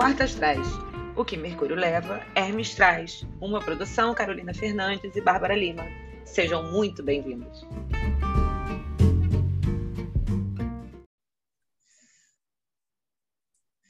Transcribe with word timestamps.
Quartas 0.00 0.34
traz. 0.34 0.66
O 1.14 1.26
que 1.26 1.36
Mercúrio 1.36 1.76
leva, 1.76 2.22
Hermes 2.34 2.74
traz. 2.74 3.26
Uma 3.38 3.60
produção 3.60 4.14
Carolina 4.14 4.54
Fernandes 4.54 5.14
e 5.14 5.20
Bárbara 5.20 5.54
Lima. 5.54 5.84
Sejam 6.24 6.72
muito 6.72 7.02
bem-vindos. 7.02 7.66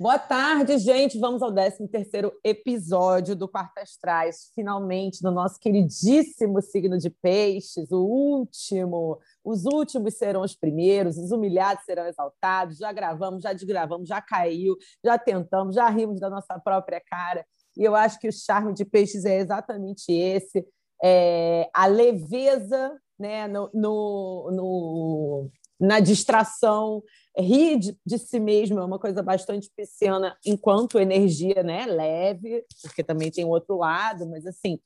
Boa 0.01 0.19
tarde, 0.19 0.79
gente. 0.79 1.19
Vamos 1.19 1.43
ao 1.43 1.53
13º 1.53 2.33
episódio 2.43 3.37
do 3.37 3.47
Quartas 3.47 3.99
Traz, 4.01 4.51
finalmente, 4.55 5.23
do 5.23 5.31
nosso 5.31 5.61
queridíssimo 5.61 6.63
signo 6.63 6.97
de 6.97 7.11
peixes, 7.11 7.93
o 7.93 8.03
último. 8.03 9.19
Os 9.45 9.67
últimos 9.67 10.15
serão 10.15 10.41
os 10.41 10.57
primeiros, 10.57 11.19
os 11.19 11.31
humilhados 11.31 11.85
serão 11.85 12.07
exaltados. 12.07 12.79
Já 12.79 12.91
gravamos, 12.95 13.43
já 13.43 13.53
desgravamos, 13.53 14.09
já 14.09 14.23
caiu, 14.23 14.75
já 15.05 15.19
tentamos, 15.19 15.75
já 15.75 15.87
rimos 15.91 16.19
da 16.19 16.31
nossa 16.31 16.59
própria 16.59 16.99
cara. 16.99 17.45
E 17.77 17.85
eu 17.85 17.95
acho 17.95 18.19
que 18.19 18.29
o 18.29 18.33
charme 18.33 18.73
de 18.73 18.87
peixes 18.87 19.27
é 19.27 19.37
exatamente 19.37 20.11
esse, 20.11 20.67
é 21.05 21.69
a 21.75 21.85
leveza 21.85 22.99
né, 23.19 23.47
no, 23.47 23.71
no, 23.75 24.51
no 24.51 25.51
na 25.81 25.99
distração, 25.99 27.03
rir 27.37 27.79
de, 27.79 27.97
de, 28.05 28.19
si 28.19 28.39
mesmo 28.39 28.79
é 28.79 28.85
uma 28.85 28.99
coisa 28.99 29.23
bastante 29.23 29.71
pisciana 29.75 30.37
enquanto 30.45 30.99
energia 30.99 31.63
né, 31.63 31.87
leve, 31.87 32.65
porque 32.83 33.03
também 33.03 33.31
tem 33.31 33.45
outro 33.45 33.79
lado, 33.79 34.29
mas 34.29 34.47
assim, 34.47 34.79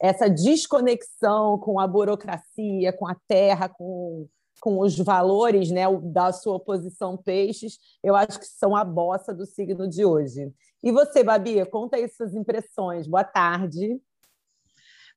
essa 0.00 0.28
desconexão 0.28 1.58
com 1.58 1.80
a 1.80 1.86
burocracia, 1.86 2.92
com 2.92 3.06
a 3.06 3.16
terra, 3.26 3.68
com, 3.68 4.28
com 4.60 4.80
os 4.80 4.98
valores 4.98 5.70
né, 5.70 5.84
da 6.02 6.32
sua 6.32 6.60
posição 6.60 7.16
peixes, 7.16 7.78
eu 8.02 8.14
acho 8.14 8.38
que 8.38 8.46
são 8.46 8.76
a 8.76 8.84
bossa 8.84 9.32
do 9.32 9.46
signo 9.46 9.88
de 9.88 10.04
hoje. 10.04 10.52
E 10.82 10.90
você, 10.90 11.22
Babi, 11.22 11.64
conta 11.66 11.96
aí 11.96 12.08
suas 12.08 12.34
impressões. 12.34 13.06
Boa 13.06 13.22
tarde. 13.24 14.00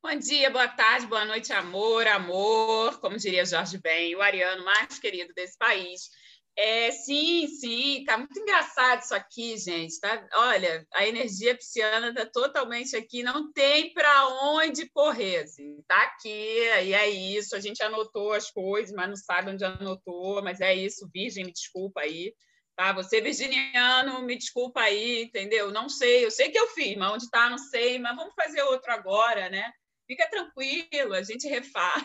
Bom 0.07 0.19
dia, 0.19 0.51
boa 0.51 0.67
tarde, 0.67 1.07
boa 1.07 1.25
noite, 1.25 1.51
amor, 1.51 2.05
amor, 2.05 2.99
como 2.99 3.17
diria 3.17 3.43
Jorge 3.43 3.79
Ben, 3.79 4.15
o 4.15 4.21
ariano 4.21 4.63
mais 4.63 4.99
querido 4.99 5.33
desse 5.33 5.57
país. 5.57 6.11
É, 6.55 6.91
sim, 6.91 7.47
sim, 7.47 8.03
tá 8.05 8.15
muito 8.15 8.39
engraçado 8.39 9.01
isso 9.01 9.15
aqui, 9.15 9.57
gente. 9.57 9.99
Tá? 9.99 10.23
Olha, 10.31 10.85
a 10.93 11.07
energia 11.07 11.55
pisciana 11.55 12.13
tá 12.13 12.23
totalmente 12.23 12.95
aqui, 12.95 13.23
não 13.23 13.51
tem 13.51 13.91
para 13.95 14.27
onde 14.43 14.87
correr. 14.91 15.37
Assim. 15.37 15.81
Tá 15.87 16.03
aqui, 16.03 16.29
e 16.29 16.93
é 16.93 17.09
isso. 17.09 17.55
A 17.55 17.59
gente 17.59 17.81
anotou 17.81 18.31
as 18.31 18.51
coisas, 18.51 18.93
mas 18.93 19.09
não 19.09 19.15
sabe 19.15 19.49
onde 19.49 19.65
anotou, 19.65 20.43
mas 20.43 20.61
é 20.61 20.75
isso, 20.75 21.09
Virgem, 21.11 21.45
me 21.45 21.51
desculpa 21.51 22.01
aí. 22.01 22.31
Tá? 22.75 22.93
Você, 22.93 23.21
virginiano, 23.21 24.21
me 24.21 24.37
desculpa 24.37 24.81
aí, 24.81 25.23
entendeu? 25.23 25.71
Não 25.71 25.89
sei, 25.89 26.23
eu 26.23 26.29
sei 26.29 26.51
que 26.51 26.59
eu 26.59 26.67
fiz, 26.67 26.95
mas 26.95 27.11
onde 27.11 27.23
está, 27.23 27.49
não 27.49 27.57
sei, 27.57 27.97
mas 27.97 28.15
vamos 28.15 28.35
fazer 28.35 28.61
outro 28.61 28.91
agora, 28.91 29.49
né? 29.49 29.73
Fica 30.07 30.29
tranquilo, 30.29 31.13
a 31.13 31.23
gente 31.23 31.47
refaz. 31.47 32.03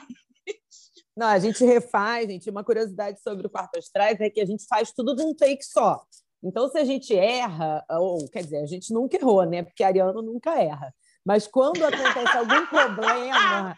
Não, 1.17 1.27
a 1.27 1.39
gente 1.39 1.65
refaz, 1.65 2.27
gente. 2.27 2.48
Uma 2.48 2.65
curiosidade 2.65 3.20
sobre 3.20 3.47
o 3.47 3.51
quarto 3.51 3.79
astrais 3.79 4.20
é 4.20 4.31
que 4.31 4.41
a 4.41 4.47
gente 4.47 4.65
faz 4.67 4.92
tudo 4.92 5.15
num 5.15 5.34
take 5.34 5.65
só. 5.65 6.03
Então, 6.42 6.69
se 6.69 6.79
a 6.79 6.84
gente 6.84 7.15
erra, 7.15 7.84
ou 7.91 8.27
quer 8.31 8.42
dizer, 8.42 8.59
a 8.59 8.67
gente 8.67 8.92
nunca 8.92 9.17
errou, 9.17 9.45
né? 9.45 9.62
Porque 9.62 9.84
Ariano 9.84 10.23
nunca 10.23 10.59
erra. 10.59 10.95
Mas 11.25 11.47
quando 11.47 11.84
acontece 11.84 12.37
algum 12.39 12.67
problema 12.67 13.77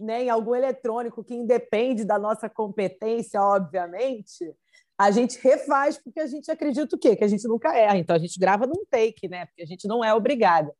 né, 0.00 0.24
em 0.24 0.30
algum 0.30 0.54
eletrônico 0.54 1.22
que 1.22 1.34
independe 1.34 2.04
da 2.04 2.18
nossa 2.18 2.48
competência, 2.48 3.40
obviamente, 3.40 4.52
a 4.98 5.10
gente 5.10 5.38
refaz 5.40 5.98
porque 5.98 6.20
a 6.20 6.26
gente 6.26 6.50
acredita 6.50 6.96
o 6.96 6.98
quê? 6.98 7.14
Que 7.14 7.24
a 7.24 7.28
gente 7.28 7.46
nunca 7.46 7.76
erra. 7.76 7.96
Então 7.96 8.16
a 8.16 8.18
gente 8.18 8.38
grava 8.38 8.66
num 8.66 8.84
take, 8.90 9.28
né? 9.28 9.46
Porque 9.46 9.62
a 9.62 9.66
gente 9.66 9.86
não 9.86 10.04
é 10.04 10.12
obrigada. 10.12 10.74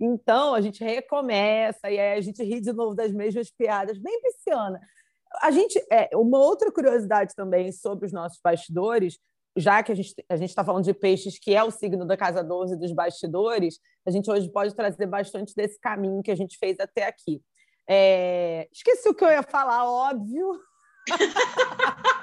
Então, 0.00 0.54
a 0.54 0.60
gente 0.60 0.82
recomeça 0.82 1.90
e 1.90 1.98
aí 1.98 2.18
a 2.18 2.20
gente 2.20 2.42
ri 2.42 2.60
de 2.60 2.72
novo 2.72 2.94
das 2.94 3.12
mesmas 3.12 3.50
piadas, 3.50 3.98
bem 3.98 4.20
pisciana. 4.20 4.80
A 5.40 5.50
gente, 5.50 5.78
é, 5.90 6.10
uma 6.14 6.38
outra 6.38 6.70
curiosidade 6.70 7.34
também 7.34 7.72
sobre 7.72 8.06
os 8.06 8.12
nossos 8.12 8.38
bastidores, 8.42 9.18
já 9.56 9.82
que 9.82 9.92
a 9.92 9.94
gente 9.94 10.14
a 10.28 10.34
está 10.36 10.64
falando 10.64 10.84
de 10.84 10.94
peixes, 10.94 11.38
que 11.38 11.54
é 11.54 11.62
o 11.62 11.70
signo 11.70 12.06
da 12.06 12.16
casa 12.16 12.42
12 12.42 12.76
dos 12.76 12.92
bastidores, 12.92 13.78
a 14.06 14.10
gente 14.10 14.30
hoje 14.30 14.50
pode 14.50 14.74
trazer 14.74 15.06
bastante 15.06 15.54
desse 15.54 15.78
caminho 15.78 16.22
que 16.22 16.30
a 16.30 16.36
gente 16.36 16.58
fez 16.58 16.78
até 16.80 17.06
aqui. 17.06 17.42
É... 17.88 18.68
Esqueci 18.72 19.08
o 19.08 19.14
que 19.14 19.24
eu 19.24 19.30
ia 19.30 19.42
falar, 19.42 19.84
óbvio. 19.84 20.60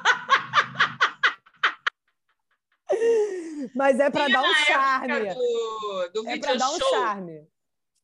Mas 3.75 3.99
é 3.99 4.09
para 4.09 4.27
dar 4.27 4.41
um 4.41 4.53
charme. 4.65 5.33
Do, 5.33 6.09
do 6.13 6.29
é 6.29 6.39
para 6.39 6.55
dar 6.55 6.71
um 6.71 6.79
charme. 6.79 7.47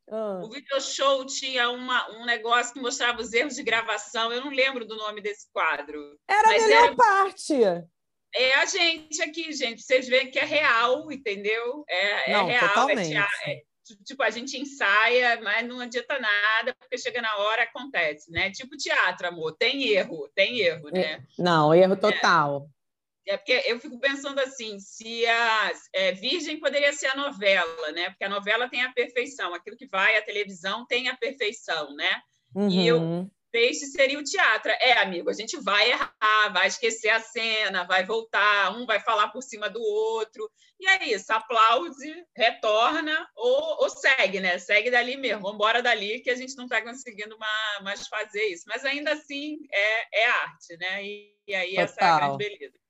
Ah. 0.09 0.41
O 0.43 0.49
video 0.49 0.79
show 0.79 1.25
tinha 1.25 1.69
uma, 1.69 2.09
um 2.11 2.25
negócio 2.25 2.73
que 2.73 2.79
mostrava 2.79 3.21
os 3.21 3.33
erros 3.33 3.55
de 3.55 3.63
gravação. 3.63 4.31
Eu 4.31 4.41
não 4.41 4.51
lembro 4.51 4.85
do 4.85 4.95
nome 4.95 5.21
desse 5.21 5.47
quadro. 5.51 6.17
Era 6.27 6.47
a 6.47 6.51
melhor 6.51 6.83
era... 6.85 6.95
parte. 6.95 7.53
É 8.35 8.53
a 8.55 8.65
gente 8.65 9.21
aqui, 9.21 9.51
gente. 9.53 9.81
Vocês 9.81 10.07
veem 10.07 10.29
que 10.29 10.37
é 10.37 10.45
real, 10.45 11.11
entendeu? 11.11 11.83
É, 11.87 12.31
é 12.31 12.33
não, 12.33 12.49
é 12.49 12.51
real. 12.51 12.67
Totalmente. 12.67 13.17
É, 13.47 13.61
tipo, 14.03 14.21
a 14.23 14.29
gente 14.29 14.57
ensaia, 14.59 15.39
mas 15.41 15.65
não 15.65 15.79
adianta 15.79 16.19
nada, 16.19 16.75
porque 16.75 16.97
chega 16.97 17.21
na 17.21 17.37
hora, 17.37 17.63
acontece, 17.63 18.29
né? 18.31 18.51
Tipo 18.51 18.75
teatro, 18.75 19.27
amor. 19.27 19.55
Tem 19.57 19.87
erro, 19.87 20.29
tem 20.35 20.59
erro, 20.59 20.89
né? 20.91 21.23
Não, 21.39 21.73
erro 21.73 21.95
total. 21.95 22.69
É 23.27 23.37
porque 23.37 23.63
eu 23.65 23.79
fico 23.79 23.99
pensando 23.99 24.39
assim, 24.39 24.79
se 24.79 25.25
a 25.25 25.71
é, 25.93 26.11
Virgem 26.11 26.59
poderia 26.59 26.93
ser 26.93 27.07
a 27.07 27.15
novela, 27.15 27.91
né? 27.91 28.09
Porque 28.09 28.23
a 28.23 28.29
novela 28.29 28.69
tem 28.69 28.83
a 28.83 28.93
perfeição, 28.93 29.53
aquilo 29.53 29.77
que 29.77 29.87
vai 29.87 30.17
à 30.17 30.21
televisão 30.21 30.85
tem 30.85 31.09
a 31.09 31.17
perfeição, 31.17 31.95
né? 31.95 32.21
Uhum. 32.53 32.69
E 32.69 32.93
o 32.93 33.29
Peixe 33.55 33.85
seria 33.85 34.19
o 34.19 34.23
teatro. 34.23 34.69
É, 34.81 34.99
amigo, 34.99 35.29
a 35.29 35.33
gente 35.33 35.57
vai 35.57 35.89
errar, 35.89 36.49
vai 36.51 36.67
esquecer 36.67 37.07
a 37.07 37.21
cena, 37.21 37.85
vai 37.85 38.05
voltar, 38.05 38.75
um 38.75 38.85
vai 38.85 38.99
falar 38.99 39.29
por 39.29 39.41
cima 39.41 39.69
do 39.69 39.81
outro. 39.81 40.51
E 40.77 40.85
é 40.85 41.05
isso, 41.05 41.31
aplaude, 41.31 42.25
retorna 42.35 43.25
ou, 43.33 43.83
ou 43.83 43.89
segue, 43.89 44.41
né? 44.41 44.59
Segue 44.59 44.91
dali 44.91 45.15
mesmo, 45.15 45.41
vamos 45.41 45.55
embora 45.55 45.81
dali 45.81 46.19
que 46.19 46.29
a 46.29 46.35
gente 46.35 46.55
não 46.57 46.65
está 46.65 46.81
conseguindo 46.81 47.37
mais 47.81 48.05
fazer 48.07 48.43
isso. 48.47 48.65
Mas 48.67 48.83
ainda 48.83 49.13
assim 49.13 49.57
é, 49.71 50.19
é 50.19 50.29
arte, 50.29 50.77
né? 50.77 51.05
E, 51.05 51.35
e 51.47 51.55
aí 51.55 51.69
Total. 51.69 51.85
essa 51.85 52.01
é 52.01 52.03
a 52.03 52.17
grande 52.17 52.37
beleza. 52.37 52.84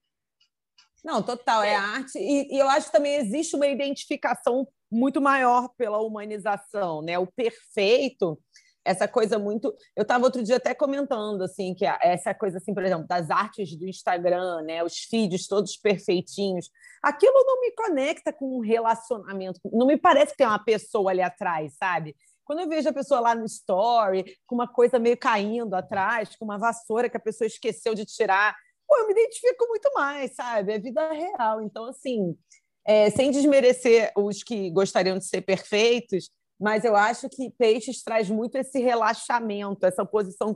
Não, 1.06 1.22
total, 1.22 1.62
é, 1.62 1.70
é 1.70 1.76
arte. 1.76 2.18
E, 2.18 2.56
e, 2.56 2.58
eu 2.58 2.68
acho 2.68 2.88
que 2.88 2.92
também 2.92 3.14
existe 3.18 3.56
uma 3.56 3.68
identificação 3.68 4.68
muito 4.92 5.22
maior 5.22 5.70
pela 5.78 6.00
humanização, 6.00 7.04
né? 7.04 7.20
O 7.20 7.28
perfeito, 7.28 8.40
essa 8.84 9.08
coisa 9.08 9.38
muito. 9.38 9.72
Eu 9.96 10.02
estava 10.02 10.26
outro 10.26 10.42
dia 10.42 10.56
até 10.56 10.74
comentando, 10.74 11.44
assim, 11.44 11.76
que 11.76 11.86
essa 11.86 12.34
coisa, 12.34 12.58
assim, 12.58 12.74
por 12.74 12.84
exemplo, 12.84 13.06
das 13.06 13.30
artes 13.30 13.78
do 13.78 13.88
Instagram, 13.88 14.64
né? 14.64 14.84
Os 14.84 14.98
feeds 15.04 15.48
todos 15.48 15.78
perfeitinhos. 15.78 16.72
Aquilo 17.04 17.44
não 17.46 17.62
me 17.62 17.72
conecta 17.74 18.34
com 18.34 18.58
um 18.58 18.62
relacionamento. 18.62 19.60
Não 19.72 19.86
me 19.86 19.98
parece 19.98 20.32
que 20.32 20.40
tem 20.40 20.48
uma 20.48 20.58
pessoa 20.58 21.12
ali 21.12 21.22
atrás, 21.22 21.76
sabe? 21.78 22.16
Quando 22.44 22.62
eu 22.62 22.68
vejo 22.70 22.90
a 22.90 22.94
pessoa 22.94 23.20
lá 23.20 23.36
no 23.36 23.46
story, 23.46 24.36
com 24.48 24.56
uma 24.56 24.68
coisa 24.68 24.98
meio 24.98 25.18
caindo 25.18 25.76
atrás, 25.76 26.36
com 26.36 26.46
uma 26.46 26.58
vassoura 26.58 27.10
que 27.10 27.18
a 27.18 27.20
pessoa 27.20 27.48
esqueceu 27.48 27.94
de 27.94 28.06
tirar, 28.06 28.56
pô, 28.88 28.98
eu 28.98 29.08
me 29.08 29.14
identifico 29.14 29.68
muito 29.68 29.92
mais, 29.94 30.36
sabe? 30.36 30.74
É 30.74 30.80
vida 30.80 31.12
real. 31.12 31.62
Então, 31.62 31.86
assim, 31.86 32.38
é, 32.86 33.10
sem 33.10 33.32
desmerecer 33.32 34.12
os 34.16 34.44
que 34.44 34.70
gostariam 34.72 35.18
de 35.18 35.26
ser 35.26 35.42
perfeitos, 35.42 36.30
mas 36.60 36.86
eu 36.86 36.96
acho 36.96 37.28
que 37.30 37.52
Peixes 37.58 38.04
traz 38.04 38.30
muito 38.30 38.56
esse 38.56 38.80
relaxamento, 38.80 39.86
essa 39.86 40.06
posição 40.06 40.54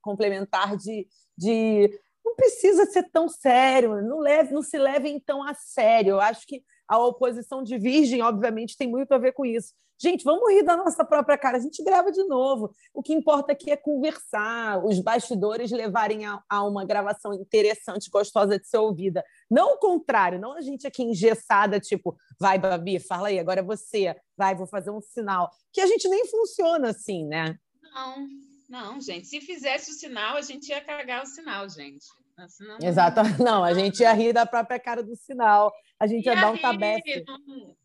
complementar 0.00 0.76
de, 0.76 1.06
de 1.36 1.90
não 2.24 2.36
precisa 2.36 2.86
ser 2.86 3.10
tão 3.10 3.28
sério, 3.28 4.00
não, 4.02 4.20
leve, 4.20 4.54
não 4.54 4.62
se 4.62 4.78
levem 4.78 5.18
tão 5.18 5.42
a 5.42 5.54
sério. 5.54 6.10
Eu 6.10 6.20
acho 6.20 6.46
que 6.46 6.62
a 6.88 6.98
oposição 6.98 7.62
de 7.62 7.78
Virgem, 7.78 8.22
obviamente, 8.22 8.76
tem 8.76 8.88
muito 8.88 9.12
a 9.12 9.18
ver 9.18 9.32
com 9.32 9.44
isso. 9.44 9.72
Gente, 10.02 10.24
vamos 10.24 10.52
rir 10.52 10.64
da 10.64 10.76
nossa 10.76 11.04
própria 11.04 11.38
cara, 11.38 11.58
a 11.58 11.60
gente 11.60 11.80
grava 11.84 12.10
de 12.10 12.24
novo. 12.24 12.74
O 12.92 13.00
que 13.00 13.12
importa 13.12 13.52
aqui 13.52 13.70
é 13.70 13.76
conversar, 13.76 14.84
os 14.84 14.98
bastidores 14.98 15.70
levarem 15.70 16.26
a, 16.26 16.42
a 16.48 16.64
uma 16.64 16.84
gravação 16.84 17.32
interessante, 17.32 18.10
gostosa 18.10 18.58
de 18.58 18.66
ser 18.66 18.78
ouvida. 18.78 19.24
Não 19.48 19.74
o 19.74 19.78
contrário, 19.78 20.40
não 20.40 20.56
a 20.56 20.60
gente 20.60 20.88
aqui 20.88 21.04
engessada, 21.04 21.78
tipo, 21.78 22.16
vai, 22.40 22.58
Babi, 22.58 22.98
fala 22.98 23.28
aí, 23.28 23.38
agora 23.38 23.60
é 23.60 23.62
você, 23.62 24.16
vai, 24.36 24.56
vou 24.56 24.66
fazer 24.66 24.90
um 24.90 25.00
sinal. 25.00 25.48
Que 25.72 25.80
a 25.80 25.86
gente 25.86 26.08
nem 26.08 26.26
funciona 26.26 26.90
assim, 26.90 27.24
né? 27.24 27.56
Não, 27.94 28.26
não, 28.68 29.00
gente. 29.00 29.28
Se 29.28 29.40
fizesse 29.40 29.92
o 29.92 29.94
sinal, 29.94 30.36
a 30.36 30.42
gente 30.42 30.68
ia 30.68 30.80
cagar 30.80 31.22
o 31.22 31.26
sinal, 31.26 31.68
gente. 31.68 32.06
Senão... 32.48 32.78
Exato. 32.82 33.20
Não, 33.42 33.62
a 33.64 33.74
gente 33.74 34.00
ia 34.00 34.12
rir 34.12 34.32
da 34.32 34.46
própria 34.46 34.78
cara 34.78 35.02
do 35.02 35.14
sinal, 35.16 35.72
a 35.98 36.06
gente 36.06 36.26
ia, 36.26 36.34
ia 36.34 36.40
dar 36.40 36.50
um 36.50 36.58
tabefe. 36.58 37.24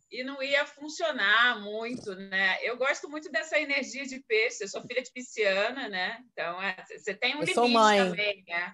E 0.10 0.24
não 0.24 0.42
ia 0.42 0.66
funcionar 0.66 1.60
muito, 1.60 2.16
né? 2.16 2.58
Eu 2.64 2.78
gosto 2.78 3.10
muito 3.10 3.30
dessa 3.30 3.60
energia 3.60 4.06
de 4.06 4.22
peixe. 4.22 4.64
Eu 4.64 4.70
sou 4.70 4.82
filha 4.84 5.04
de 5.04 5.12
pisciana, 5.12 5.90
né? 5.90 6.20
Então, 6.32 6.62
é, 6.62 6.78
você 6.98 7.14
tem 7.14 7.36
um 7.36 7.42
eu 7.42 7.46
limite 7.46 7.74
também, 7.74 8.44
né? 8.48 8.74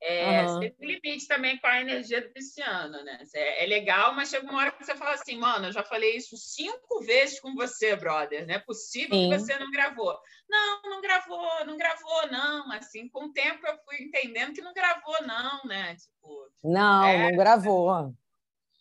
É, 0.00 0.44
uhum. 0.44 0.60
Tem 0.60 0.74
um 0.78 0.84
limite 0.84 1.26
também 1.26 1.58
com 1.58 1.66
a 1.66 1.80
energia 1.80 2.20
do 2.20 2.30
pisciano, 2.30 3.02
né? 3.02 3.18
É, 3.34 3.64
é, 3.64 3.66
legal, 3.66 4.14
mas 4.14 4.28
chega 4.28 4.46
uma 4.46 4.60
hora 4.60 4.70
que 4.70 4.84
você 4.84 4.94
fala 4.94 5.12
assim, 5.12 5.38
mano, 5.38 5.66
eu 5.66 5.72
já 5.72 5.82
falei 5.82 6.16
isso 6.16 6.36
cinco 6.36 7.00
vezes 7.00 7.40
com 7.40 7.54
você, 7.54 7.96
brother. 7.96 8.46
Não 8.46 8.54
é 8.54 8.58
possível 8.58 9.16
Sim. 9.16 9.30
que 9.30 9.38
você 9.38 9.58
não 9.58 9.70
gravou. 9.70 10.18
Não, 10.48 10.82
não 10.82 11.00
gravou, 11.00 11.64
não 11.64 11.76
gravou, 11.76 12.26
não. 12.30 12.72
Assim, 12.72 13.08
com 13.08 13.26
o 13.26 13.32
tempo 13.32 13.66
eu 13.66 13.78
fui 13.84 14.02
entendendo 14.02 14.52
que 14.52 14.60
não 14.60 14.74
gravou, 14.74 15.16
não, 15.26 15.64
né? 15.64 15.96
Tipo, 15.96 16.50
não, 16.62 17.04
é, 17.04 17.30
não 17.30 17.36
gravou. 17.36 18.14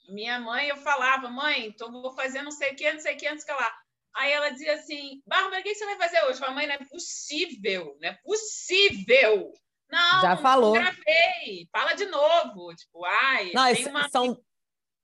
Minha 0.10 0.40
mãe, 0.40 0.68
eu 0.68 0.78
falava, 0.78 1.30
mãe, 1.30 1.72
tô, 1.72 1.90
vou 1.92 2.14
fazer 2.14 2.42
não 2.42 2.52
sei 2.52 2.74
o 2.74 2.76
que, 2.76 2.92
não 2.92 3.00
sei 3.00 3.16
o 3.16 3.18
que, 3.18 3.28
antes 3.28 3.46
que 3.46 3.52
lá. 3.52 3.74
Aí 4.18 4.32
ela 4.32 4.50
dizia 4.50 4.74
assim, 4.74 5.22
Bárbara, 5.26 5.60
o 5.60 5.64
que 5.64 5.74
você 5.74 5.86
vai 5.86 5.98
fazer 5.98 6.22
hoje? 6.24 6.34
Eu 6.34 6.38
falei, 6.38 6.56
mãe, 6.56 6.68
não 6.68 6.76
é 6.76 6.86
possível, 6.86 7.98
não 8.02 8.10
é 8.10 8.14
possível 8.24 9.54
não, 9.90 10.22
já 10.22 10.38
falou. 10.38 10.74
Gravei. 10.74 11.68
Fala 11.72 11.94
de 11.94 12.06
novo. 12.06 12.76
Tipo, 12.76 13.06
ai. 13.06 13.52
Não, 13.54 13.72
uma... 13.90 14.10
são, 14.10 14.42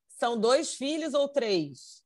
são 0.07 0.39
dois 0.39 0.73
filhos 0.73 1.13
ou 1.13 1.27
três? 1.27 2.01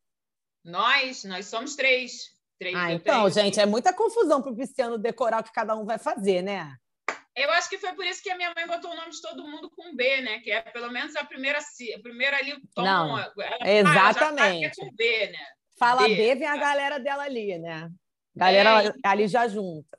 Nós, 0.63 1.23
nós 1.23 1.47
somos 1.47 1.75
três. 1.75 2.31
três 2.57 2.75
ah, 2.75 2.91
então, 2.91 3.29
gente, 3.29 3.59
é 3.59 3.65
muita 3.65 3.93
confusão 3.93 4.41
para 4.41 4.51
o 4.51 4.55
Cristiano 4.55 4.97
decorar 4.97 5.41
o 5.41 5.43
que 5.43 5.51
cada 5.51 5.75
um 5.75 5.85
vai 5.85 5.97
fazer, 5.97 6.41
né? 6.41 6.75
Eu 7.35 7.51
acho 7.51 7.69
que 7.69 7.77
foi 7.77 7.93
por 7.93 8.05
isso 8.05 8.23
que 8.23 8.29
a 8.29 8.37
minha 8.37 8.53
mãe 8.55 8.65
botou 8.65 8.91
o 8.91 8.95
nome 8.95 9.11
de 9.11 9.21
todo 9.21 9.47
mundo 9.47 9.69
com 9.69 9.93
B, 9.93 10.21
né? 10.21 10.39
Que 10.39 10.51
é 10.51 10.61
pelo 10.61 10.89
menos 10.89 11.15
a 11.17 11.25
primeira, 11.25 11.59
a 11.59 11.99
primeira 12.01 12.37
ali, 12.37 12.55
tom. 12.73 12.83
Não, 12.83 13.19
ela, 13.19 13.33
exatamente. 13.63 14.67
Ah, 14.67 14.71
com 14.85 14.95
B, 14.95 15.27
né? 15.27 15.45
Fala 15.77 16.07
B, 16.07 16.15
B, 16.15 16.35
vem 16.35 16.47
a 16.47 16.55
galera 16.55 16.97
dela 16.97 17.23
ali, 17.23 17.57
né? 17.57 17.89
Galera 18.33 18.87
é, 18.87 18.93
ali 19.03 19.27
já 19.27 19.47
junta. 19.47 19.97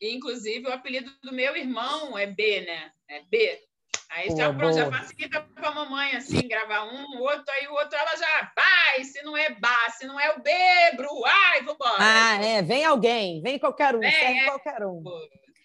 Inclusive, 0.00 0.66
o 0.68 0.72
apelido 0.72 1.10
do 1.22 1.32
meu 1.32 1.56
irmão 1.56 2.18
é 2.18 2.26
B, 2.26 2.60
né? 2.60 2.92
É 3.08 3.22
B. 3.22 3.66
Aí 4.10 4.34
já, 4.36 4.52
pronto, 4.52 4.76
já 4.76 4.90
facilita 4.90 5.40
para 5.40 5.68
a 5.68 5.74
mamãe, 5.74 6.16
assim, 6.16 6.46
gravar 6.46 6.84
um, 6.84 7.18
o 7.18 7.22
outro, 7.22 7.44
aí 7.52 7.66
o 7.66 7.72
outro 7.72 7.98
ela 7.98 8.16
já 8.16 8.52
vai, 8.54 9.04
se 9.04 9.22
não 9.22 9.36
é 9.36 9.50
Bá, 9.50 9.90
se 9.90 10.06
não 10.06 10.18
é 10.18 10.32
o 10.32 10.40
Bebro, 10.40 11.08
ai, 11.24 11.62
vambora. 11.62 11.96
Ah, 11.98 12.42
é, 12.42 12.62
vem 12.62 12.84
alguém, 12.84 13.42
vem 13.42 13.58
qualquer 13.58 13.96
um, 13.96 14.00
vem, 14.00 14.12
serve 14.12 14.38
é, 14.38 14.44
qualquer 14.44 14.86
um. 14.86 15.02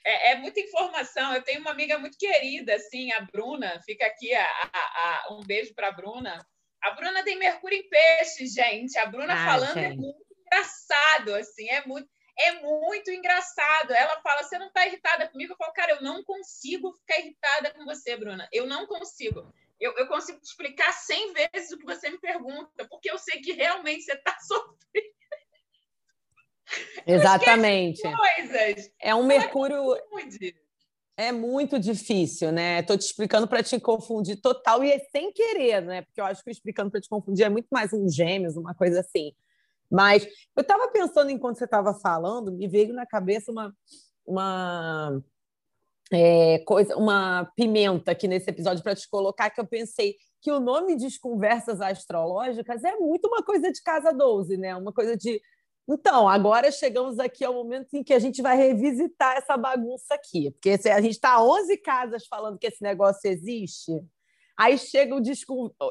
É, 0.03 0.31
é, 0.31 0.35
muita 0.37 0.59
informação. 0.59 1.33
Eu 1.33 1.43
tenho 1.43 1.61
uma 1.61 1.71
amiga 1.71 1.99
muito 1.99 2.17
querida, 2.17 2.75
assim, 2.75 3.11
a 3.11 3.21
Bruna, 3.21 3.79
fica 3.85 4.05
aqui 4.05 4.33
a, 4.33 4.45
a, 4.73 5.23
a 5.29 5.33
um 5.33 5.43
beijo 5.45 5.73
para 5.75 5.89
a 5.89 5.91
Bruna. 5.91 6.45
A 6.81 6.91
Bruna 6.91 7.23
tem 7.23 7.37
Mercúrio 7.37 7.77
em 7.77 7.87
peixe, 7.87 8.47
gente. 8.47 8.97
A 8.97 9.05
Bruna 9.05 9.35
falando 9.45 9.77
é 9.77 9.89
gente. 9.89 9.93
é 9.93 9.95
muito 9.95 10.25
engraçado, 10.41 11.35
assim, 11.35 11.69
é 11.69 11.85
muito 11.85 12.09
é 12.37 12.61
muito 12.61 13.11
engraçado. 13.11 13.91
Ela 13.91 14.19
fala: 14.21 14.43
Você 14.43 14.57
não 14.57 14.67
está 14.67 14.85
irritada 14.85 15.27
comigo? 15.27 15.53
Eu 15.53 15.57
falo: 15.57 15.73
Cara, 15.73 15.93
eu 15.93 16.01
não 16.01 16.23
consigo 16.23 16.93
ficar 16.93 17.19
irritada 17.19 17.71
com 17.71 17.85
você, 17.85 18.15
Bruna. 18.17 18.47
Eu 18.51 18.65
não 18.65 18.85
consigo. 18.87 19.53
Eu, 19.79 19.97
eu 19.97 20.07
consigo 20.07 20.39
te 20.39 20.45
explicar 20.45 20.91
cem 20.93 21.33
vezes 21.33 21.71
o 21.71 21.77
que 21.77 21.85
você 21.85 22.09
me 22.09 22.19
pergunta, 22.19 22.87
porque 22.87 23.09
eu 23.09 23.17
sei 23.17 23.41
que 23.41 23.53
realmente 23.53 24.03
você 24.03 24.13
está 24.13 24.37
sofrendo. 24.41 25.11
Exatamente. 27.05 28.01
É 28.99 29.15
um 29.15 29.25
Mercúrio. 29.25 29.95
É 31.17 31.31
muito 31.31 31.77
difícil, 31.77 32.51
né? 32.51 32.79
Estou 32.79 32.97
te 32.97 33.01
explicando 33.01 33.47
para 33.47 33.61
te 33.61 33.79
confundir 33.79 34.41
total 34.41 34.83
e 34.83 34.91
é 34.91 34.99
sem 35.11 35.31
querer, 35.31 35.81
né? 35.81 36.01
Porque 36.03 36.21
eu 36.21 36.25
acho 36.25 36.43
que 36.43 36.49
explicando 36.49 36.89
para 36.89 37.01
te 37.01 37.09
confundir 37.09 37.45
é 37.45 37.49
muito 37.49 37.67
mais 37.69 37.91
um 37.93 38.09
gêmeos, 38.09 38.55
uma 38.55 38.73
coisa 38.73 39.01
assim. 39.01 39.33
Mas 39.91 40.25
eu 40.55 40.61
estava 40.61 40.87
pensando 40.87 41.29
enquanto 41.29 41.57
você 41.57 41.65
estava 41.65 41.93
falando, 41.93 42.51
me 42.51 42.67
veio 42.67 42.93
na 42.93 43.05
cabeça 43.05 43.51
uma, 43.51 43.75
uma 44.25 45.21
é, 46.11 46.59
coisa, 46.59 46.95
uma 46.95 47.51
pimenta 47.55 48.11
aqui 48.11 48.27
nesse 48.27 48.49
episódio 48.49 48.81
para 48.81 48.95
te 48.95 49.09
colocar, 49.09 49.49
que 49.49 49.59
eu 49.59 49.67
pensei 49.67 50.15
que 50.41 50.51
o 50.51 50.59
nome 50.59 50.95
de 50.95 51.19
conversas 51.19 51.81
astrológicas 51.81 52.83
é 52.83 52.95
muito 52.95 53.27
uma 53.27 53.43
coisa 53.43 53.71
de 53.71 53.81
casa 53.83 54.11
12, 54.11 54.57
né? 54.57 54.75
Uma 54.75 54.93
coisa 54.93 55.15
de. 55.15 55.41
Então, 55.87 56.27
agora 56.27 56.71
chegamos 56.71 57.19
aqui 57.19 57.43
ao 57.43 57.53
momento 57.53 57.93
em 57.93 58.03
que 58.03 58.13
a 58.13 58.19
gente 58.19 58.41
vai 58.41 58.55
revisitar 58.55 59.37
essa 59.37 59.57
bagunça 59.57 60.13
aqui, 60.13 60.51
porque 60.51 60.69
a 60.89 61.01
gente 61.01 61.13
está 61.13 61.43
11 61.43 61.77
casas 61.77 62.25
falando 62.27 62.57
que 62.57 62.67
esse 62.67 62.81
negócio 62.81 63.29
existe. 63.29 63.91
Aí 64.57 64.77
chega 64.77 65.15
o 65.15 65.21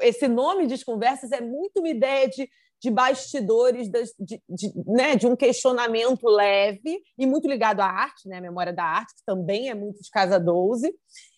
esse 0.00 0.29
nome 0.29 0.67
de 0.67 0.85
conversas 0.85 1.32
é 1.32 1.41
muito 1.41 1.81
uma 1.81 1.88
ideia 1.88 2.29
de 2.29 2.49
de 2.81 2.91
bastidores 2.91 3.88
de, 3.88 4.05
de, 4.19 4.43
de, 4.49 4.73
né, 4.87 5.15
de 5.15 5.27
um 5.27 5.37
questionamento 5.37 6.27
leve 6.29 7.03
e 7.19 7.27
muito 7.27 7.47
ligado 7.47 7.81
à 7.81 7.87
arte, 7.87 8.27
né, 8.27 8.38
a 8.38 8.41
memória 8.41 8.73
da 8.73 8.85
arte, 8.85 9.15
que 9.17 9.25
também 9.25 9.69
é 9.69 9.75
muito 9.75 10.00
de 10.00 10.11
Casa 10.11 10.41
12, 10.41 10.93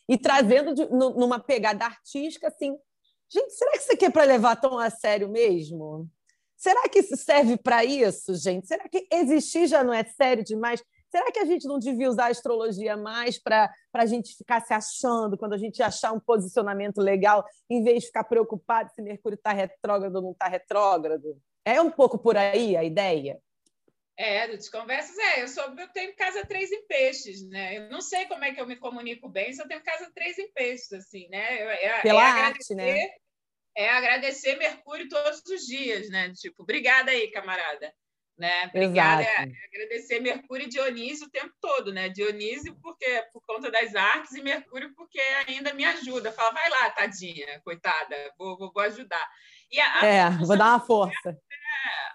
e 0.09 0.17
trazendo 0.17 0.75
de, 0.75 0.87
numa 0.91 1.41
pegada 1.41 1.85
artística 1.85 2.49
assim, 2.49 2.77
gente, 3.29 3.51
será 3.51 3.73
que 3.73 3.79
isso 3.79 3.93
aqui 3.93 4.05
é 4.05 4.11
para 4.11 4.25
levar 4.25 4.57
tão 4.57 4.79
a 4.79 4.89
sério 4.91 5.29
mesmo? 5.29 6.09
Será 6.57 6.89
que 6.89 7.01
isso 7.01 7.17
serve 7.17 7.57
para 7.57 7.85
isso, 7.85 8.35
gente? 8.37 8.69
Será 8.69 8.89
que 8.89 9.09
existir 9.11 9.67
já 9.67 9.83
não 9.83 9.93
é 9.93 10.05
sério 10.05 10.45
demais? 10.45 10.81
Será 11.13 11.31
que 11.31 11.41
a 11.41 11.45
gente 11.45 11.69
não 11.69 11.79
devia 11.79 12.09
usar 12.09 12.29
a 12.29 12.31
astrologia 12.31 12.97
mais 12.97 13.39
para 13.39 13.71
a 13.93 14.07
gente 14.07 14.35
ficar 14.35 14.63
se 14.63 14.73
achando 14.73 15.37
quando 15.37 15.53
a 15.53 15.59
gente 15.59 15.83
achar 15.83 16.11
um 16.11 16.19
posicionamento 16.19 17.03
legal, 17.03 17.45
em 17.69 17.85
vez 17.85 18.01
de 18.01 18.07
ficar 18.07 18.25
preocupado 18.25 18.91
se 18.95 19.03
Mercúrio 19.03 19.37
está 19.37 19.53
retrógrado 19.53 20.17
ou 20.17 20.23
não 20.23 20.33
está 20.33 20.49
retrógrado? 20.49 21.39
É 21.67 21.83
um 21.83 21.91
pouco 21.91 22.19
por 22.19 22.35
aí 22.35 22.75
a 22.79 22.83
ideia? 22.83 23.39
É, 24.17 24.49
do 24.49 24.57
Desconversas 24.57 25.19
é. 25.19 25.43
Eu, 25.43 25.49
sou, 25.49 25.65
eu 25.79 25.89
tenho 25.89 26.17
casa 26.17 26.47
três 26.47 26.73
em 26.73 26.87
peixes, 26.87 27.47
né? 27.47 27.77
Eu 27.77 27.91
não 27.91 28.01
sei 28.01 28.25
como 28.25 28.45
é 28.45 28.55
que 28.55 28.61
eu 28.61 28.67
me 28.67 28.77
comunico 28.77 29.29
bem 29.29 29.53
eu 29.55 29.69
tenho 29.69 29.85
casa 29.85 30.11
três 30.15 30.39
em 30.39 30.51
peixes, 30.53 30.95
assim, 30.95 31.29
né? 31.29 31.61
É, 31.85 32.01
Pela 32.01 32.23
é 32.23 32.43
arte, 32.43 32.75
né? 32.75 33.11
É 33.77 33.91
agradecer 33.91 34.57
Mercúrio 34.57 35.11
todos 35.11 35.43
os 35.45 35.67
dias, 35.67 36.09
né? 36.09 36.33
Tipo, 36.33 36.63
obrigada 36.63 37.11
aí, 37.11 37.31
camarada. 37.31 37.93
Né? 38.39 38.67
Obrigada, 38.69 39.23
é, 39.23 39.47
agradecer 39.67 40.19
Mercúrio 40.19 40.67
e 40.67 40.69
Dionísio 40.69 41.27
o 41.27 41.31
tempo 41.31 41.53
todo, 41.61 41.93
né? 41.93 42.09
Dionísio 42.09 42.75
porque 42.83 43.25
por 43.33 43.43
conta 43.47 43.71
das 43.71 43.95
artes 43.95 44.33
e 44.33 44.43
Mercúrio 44.43 44.93
porque 44.97 45.21
ainda 45.47 45.75
me 45.75 45.85
ajuda. 45.85 46.33
Fala, 46.33 46.53
vai 46.53 46.69
lá, 46.71 46.91
tadinha, 46.91 47.61
coitada, 47.63 48.17
vou, 48.39 48.59
vou, 48.59 48.73
vou 48.73 48.83
ajudar. 48.85 49.29
E 49.71 49.79
a, 49.79 50.01
a 50.01 50.07
é, 50.07 50.31
vou 50.31 50.57
dar 50.57 50.71
uma 50.71 50.81
força. 50.81 51.29
É, 51.29 51.35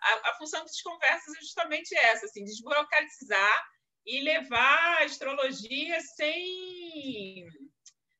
a, 0.01 0.31
a, 0.31 0.33
função 0.37 0.61
das 0.61 0.81
conversas 0.81 1.35
é 1.37 1.39
justamente 1.39 1.95
essa, 1.95 2.25
assim, 2.25 2.43
desburocratizar 2.43 3.63
e 4.05 4.21
levar 4.21 5.01
a 5.01 5.03
astrologia 5.03 5.99
sem 6.01 7.47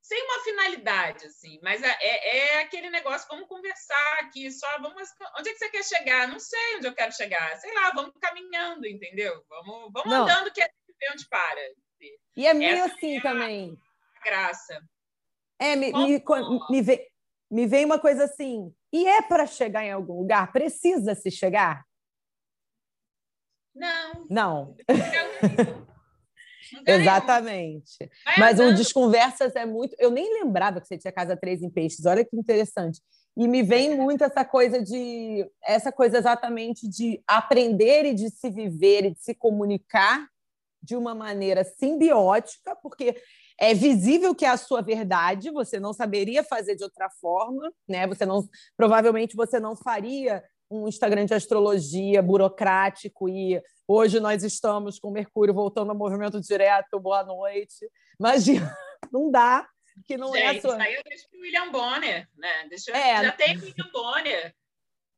sem 0.07 0.23
uma 0.23 0.41
finalidade, 0.41 1.25
assim, 1.25 1.59
mas 1.61 1.83
é, 1.83 1.97
é, 1.99 2.37
é, 2.37 2.61
aquele 2.61 2.89
negócio, 2.89 3.27
vamos 3.29 3.45
conversar 3.49 4.19
aqui, 4.21 4.49
só 4.49 4.65
vamos. 4.79 5.09
Onde 5.37 5.49
é 5.49 5.51
que 5.51 5.59
você 5.59 5.69
quer 5.69 5.83
chegar? 5.83 6.29
Não 6.29 6.39
sei 6.39 6.77
onde 6.77 6.87
eu 6.87 6.95
quero 6.95 7.11
chegar. 7.11 7.57
Sei 7.57 7.73
lá, 7.73 7.91
vamos 7.93 8.13
caminhando, 8.21 8.87
entendeu? 8.87 9.43
Vamos, 9.49 9.91
vamos 9.91 10.13
andando 10.13 10.49
que 10.53 10.61
é 10.61 10.65
ver 10.65 11.11
onde 11.11 11.27
para. 11.27 11.59
E 12.37 12.47
é 12.47 12.53
meio 12.53 12.85
Essa 12.85 12.95
assim 12.95 13.17
é 13.17 13.21
também. 13.21 13.77
graça. 14.23 14.81
É, 15.59 15.75
me, 15.75 15.91
me, 15.91 16.23
me, 16.69 16.81
vem, 16.81 17.07
me 17.51 17.67
vem 17.67 17.83
uma 17.83 17.99
coisa 17.99 18.23
assim, 18.23 18.73
e 18.93 19.05
é 19.05 19.21
para 19.21 19.45
chegar 19.45 19.83
em 19.83 19.91
algum 19.91 20.21
lugar? 20.21 20.53
Precisa 20.53 21.15
se 21.15 21.29
chegar? 21.29 21.85
Não. 23.75 24.25
Não. 24.29 24.77
Exatamente. 26.85 28.09
Mas 28.37 28.59
o 28.59 28.73
Desconversas 28.73 29.55
é 29.55 29.65
muito. 29.65 29.95
Eu 29.99 30.11
nem 30.11 30.41
lembrava 30.41 30.81
que 30.81 30.87
você 30.87 30.97
tinha 30.97 31.11
casa 31.11 31.35
3 31.35 31.63
em 31.63 31.69
peixes, 31.69 32.05
olha 32.05 32.25
que 32.25 32.35
interessante. 32.35 33.01
E 33.35 33.47
me 33.47 33.61
vem 33.61 33.95
muito 33.95 34.23
essa 34.23 34.43
coisa 34.43 34.81
de. 34.81 35.47
Essa 35.63 35.91
coisa 35.91 36.17
exatamente 36.17 36.87
de 36.87 37.21
aprender 37.27 38.05
e 38.05 38.13
de 38.13 38.29
se 38.29 38.49
viver 38.49 39.05
e 39.05 39.11
de 39.11 39.21
se 39.21 39.35
comunicar 39.35 40.27
de 40.81 40.95
uma 40.95 41.13
maneira 41.13 41.63
simbiótica, 41.63 42.75
porque 42.81 43.15
é 43.59 43.73
visível 43.73 44.35
que 44.35 44.45
é 44.45 44.49
a 44.49 44.57
sua 44.57 44.81
verdade, 44.81 45.51
você 45.51 45.79
não 45.79 45.91
saberia 45.91 46.43
fazer 46.43 46.75
de 46.75 46.83
outra 46.83 47.09
forma, 47.09 47.71
né? 47.87 48.07
Você 48.07 48.25
não, 48.25 48.47
provavelmente 48.75 49.35
você 49.35 49.59
não 49.59 49.75
faria 49.75 50.43
um 50.69 50.87
Instagram 50.87 51.25
de 51.25 51.33
astrologia 51.33 52.21
burocrático 52.21 53.29
e 53.29 53.61
hoje 53.87 54.19
nós 54.19 54.43
estamos 54.43 54.99
com 54.99 55.11
Mercúrio 55.11 55.53
voltando 55.53 55.91
ao 55.91 55.97
movimento 55.97 56.39
direto, 56.41 56.99
boa 56.99 57.23
noite. 57.23 57.89
Imagina, 58.19 58.75
não 59.11 59.31
dá, 59.31 59.67
que 60.05 60.17
não 60.17 60.33
Gente, 60.33 60.43
é 60.43 60.57
a 60.57 60.61
sua... 60.61 60.81
aí 60.81 60.95
eu 60.95 61.01
deixo 61.03 61.25
o 61.33 61.41
William 61.41 61.71
Bonner, 61.71 62.27
né? 62.35 62.67
Deixa... 62.69 62.91
É, 62.91 63.23
já 63.23 63.31
tem 63.31 63.57
o 63.57 63.61
William 63.61 63.91
Bonner. 63.91 64.55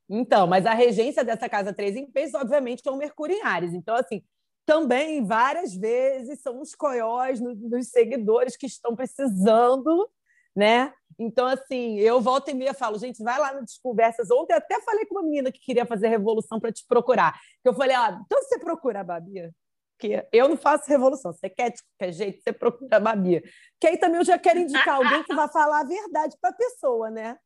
Então, 0.09 0.47
mas 0.47 0.65
a 0.65 0.73
regência 0.73 1.23
dessa 1.23 1.47
casa 1.47 1.73
3 1.73 1.95
em 1.95 2.11
peixes, 2.11 2.33
obviamente, 2.33 2.81
é 2.85 2.91
o 2.91 2.97
Mercúrio 2.97 3.35
em 3.35 3.43
Ares. 3.43 3.73
Então, 3.73 3.95
assim, 3.95 4.23
também 4.65 5.25
várias 5.25 5.75
vezes 5.75 6.41
são 6.41 6.61
os 6.61 6.73
coiós 6.73 7.39
nos 7.39 7.89
seguidores 7.89 8.55
que 8.55 8.65
estão 8.65 8.95
precisando, 8.95 10.09
né? 10.55 10.93
Então, 11.19 11.45
assim, 11.45 11.99
eu 11.99 12.21
volto 12.21 12.49
e 12.49 12.53
meia 12.53 12.73
falo, 12.73 12.97
gente, 12.97 13.21
vai 13.21 13.37
lá 13.37 13.53
nas 13.53 13.77
conversas. 13.77 14.31
Ontem 14.31 14.53
até 14.53 14.81
falei 14.81 15.05
com 15.05 15.15
uma 15.15 15.23
menina 15.23 15.51
que 15.51 15.59
queria 15.59 15.85
fazer 15.85 16.07
revolução 16.07 16.61
para 16.61 16.71
te 16.71 16.85
procurar. 16.87 17.37
Eu 17.61 17.73
falei, 17.73 17.93
ah, 17.93 18.21
então 18.25 18.41
você 18.41 18.57
procura 18.57 19.01
a 19.01 19.03
Babi. 19.03 19.51
Porque 19.97 20.25
eu 20.31 20.47
não 20.47 20.55
faço 20.55 20.89
revolução. 20.89 21.33
Você 21.33 21.49
quer 21.49 21.71
de 21.71 21.83
qualquer 21.83 22.13
jeito, 22.13 22.41
você 22.41 22.53
procura 22.53 22.95
a 22.95 22.99
Babi. 23.01 23.43
Que 23.81 23.87
aí 23.87 23.97
também 23.97 24.19
eu 24.19 24.25
já 24.25 24.39
quero 24.39 24.59
indicar 24.59 24.95
alguém 24.95 25.21
que 25.25 25.35
vai 25.35 25.47
falar 25.51 25.81
a 25.81 25.83
verdade 25.83 26.37
para 26.39 26.51
a 26.51 26.55
pessoa, 26.57 27.09
né? 27.11 27.37